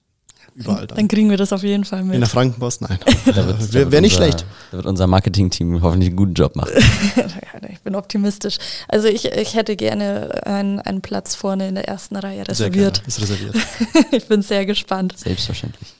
[0.59, 0.97] überall dann.
[0.97, 2.15] Dann kriegen wir das auf jeden Fall mit.
[2.15, 2.99] In der Frankenpost, nein.
[3.25, 4.45] Wäre wär nicht schlecht.
[4.71, 6.73] Da wird unser Marketing-Team hoffentlich einen guten Job machen.
[7.71, 8.59] ich bin optimistisch.
[8.89, 13.03] Also ich, ich hätte gerne einen, einen Platz vorne in der ersten Reihe reserviert.
[13.07, 13.57] Ist reserviert.
[14.11, 15.17] ich bin sehr gespannt.
[15.17, 15.95] Selbstverständlich.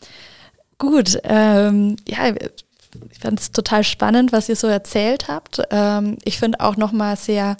[0.79, 2.35] Gut, ähm, ja,
[3.11, 5.61] ich fand es total spannend, was ihr so erzählt habt.
[5.71, 7.57] Ähm, ich finde auch nochmal sehr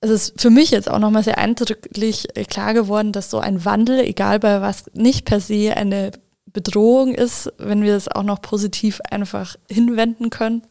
[0.00, 3.64] es ist für mich jetzt auch nochmal sehr eindrücklich äh, klar geworden, dass so ein
[3.64, 6.12] Wandel, egal bei was, nicht per se eine
[6.46, 10.62] Bedrohung ist, wenn wir es auch noch positiv einfach hinwenden können.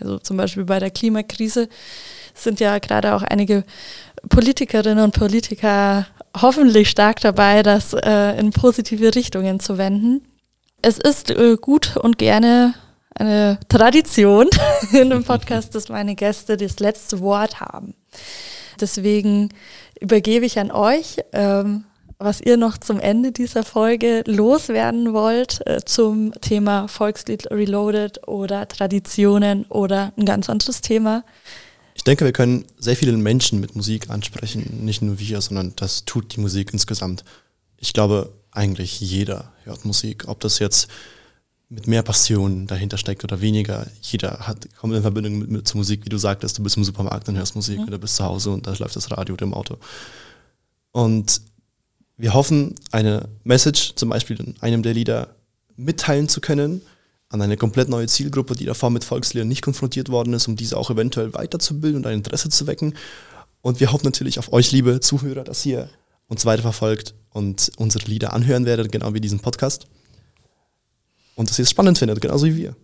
[0.00, 1.68] also zum Beispiel bei der Klimakrise
[2.34, 3.64] sind ja gerade auch einige
[4.28, 6.06] Politikerinnen und Politiker
[6.40, 10.24] hoffentlich stark dabei, das äh, in positive Richtungen zu wenden.
[10.82, 12.74] Es ist äh, gut und gerne
[13.14, 14.48] eine Tradition
[14.92, 17.94] in dem Podcast, dass meine Gäste das letzte Wort haben.
[18.80, 19.50] Deswegen
[20.00, 21.84] übergebe ich an euch, ähm,
[22.18, 28.66] was ihr noch zum Ende dieser Folge loswerden wollt äh, zum Thema Volkslied Reloaded oder
[28.68, 31.24] Traditionen oder ein ganz anderes Thema.
[31.94, 36.04] Ich denke, wir können sehr viele Menschen mit Musik ansprechen, nicht nur wir, sondern das
[36.04, 37.24] tut die Musik insgesamt.
[37.78, 40.88] Ich glaube, eigentlich jeder hört Musik, ob das jetzt
[41.74, 43.86] mit mehr Passion dahinter steckt oder weniger.
[44.00, 46.84] Jeder hat, kommt in Verbindung mit, mit zur Musik, wie du sagtest, du bist im
[46.84, 47.88] Supermarkt und hörst Musik mhm.
[47.88, 49.76] oder bist zu Hause und da läuft das Radio oder im Auto.
[50.92, 51.40] Und
[52.16, 55.34] wir hoffen, eine Message zum Beispiel in einem der Lieder
[55.76, 56.82] mitteilen zu können
[57.30, 60.76] an eine komplett neue Zielgruppe, die davor mit Volksliedern nicht konfrontiert worden ist, um diese
[60.76, 62.94] auch eventuell weiterzubilden und ein Interesse zu wecken.
[63.60, 65.88] Und wir hoffen natürlich auf euch, liebe Zuhörer, dass ihr
[66.28, 69.88] uns weiterverfolgt und unsere Lieder anhören werdet, genau wie diesen Podcast.
[71.36, 72.76] Und dass ihr es spannend findet, genauso wie wir.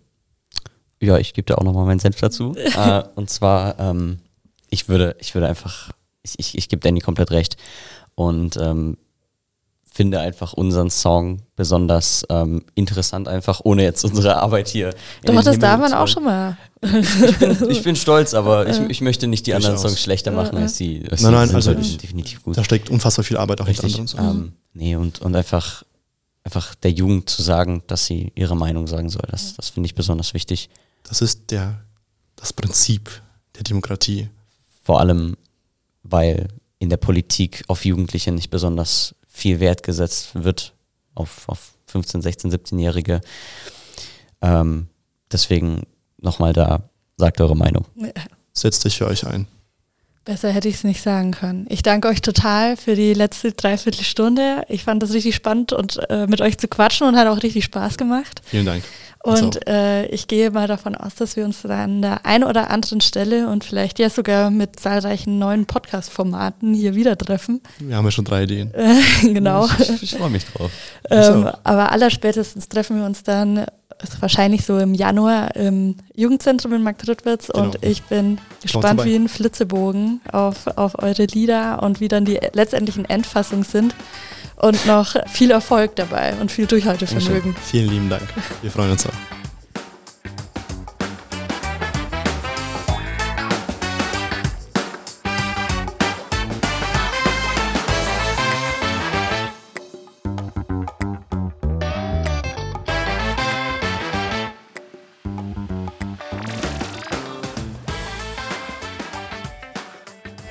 [1.01, 2.55] Ja, ich gebe da auch nochmal meinen Senf dazu.
[2.57, 4.19] äh, und zwar, ähm,
[4.69, 5.91] ich würde, ich würde einfach,
[6.23, 7.57] ich, ich, ich gebe Danny komplett recht.
[8.15, 8.97] Und ähm,
[9.93, 14.95] finde einfach unseren Song besonders ähm, interessant, einfach ohne jetzt unsere Arbeit hier.
[15.25, 16.57] Doch, das darf man auch schon mal.
[16.83, 19.77] Ich bin, ich bin stolz, aber ich, ich möchte nicht die anderen.
[19.77, 21.05] Songs schlechter machen als die.
[21.11, 22.57] Als Nein, nein, also ich- definitiv gut.
[22.57, 24.01] Da steckt unfassbar viel Arbeit auch hinter Richtig.
[24.01, 24.37] anderen Songs.
[24.47, 25.85] Ähm, nee, und, und einfach,
[26.51, 29.95] einfach der Jugend zu sagen, dass sie ihre Meinung sagen soll, das, das finde ich
[29.95, 30.69] besonders wichtig.
[31.05, 31.81] Das ist der,
[32.35, 33.23] das Prinzip
[33.55, 34.29] der Demokratie.
[34.83, 35.37] Vor allem,
[36.03, 36.49] weil
[36.81, 40.75] in der Politik auf Jugendliche nicht besonders viel Wert gesetzt wird,
[41.15, 43.21] auf, auf 15, 16, 17-Jährige.
[44.43, 44.89] Ähm,
[45.31, 45.83] deswegen
[46.19, 46.83] nochmal da,
[47.17, 47.85] sagt eure Meinung.
[48.53, 49.47] Setzt euch für euch ein.
[50.25, 51.67] Besser hätte ich es nicht sagen können.
[51.71, 54.65] Ich danke euch total für die letzte Dreiviertelstunde.
[54.69, 57.65] Ich fand das richtig spannend und äh, mit euch zu quatschen und hat auch richtig
[57.65, 58.43] Spaß gemacht.
[58.45, 58.85] Vielen Dank.
[59.23, 62.71] Und äh, ich gehe mal davon aus, dass wir uns dann an der einen oder
[62.71, 67.61] anderen Stelle und vielleicht ja sogar mit zahlreichen neuen Podcast-Formaten hier wieder treffen.
[67.81, 68.73] Wir haben ja schon drei Ideen.
[69.23, 69.69] genau.
[69.79, 70.71] Ich, ich freue mich drauf.
[71.11, 71.51] Ähm, So.
[71.65, 73.67] aber allerspätestens treffen wir uns dann äh,
[74.21, 77.65] wahrscheinlich so im Januar im Jugendzentrum in Marktredwitz Genau.
[77.67, 82.41] und ich bin gespannt wie ein Flitzebogen auf, auf eure Lieder und wie dann die
[82.55, 83.95] letztendlichen Endfassungen sind
[84.61, 87.57] und noch viel Erfolg dabei und viel Durchhaltevermögen.
[87.65, 88.23] Vielen lieben Dank.
[88.63, 89.40] Wir freuen uns auch.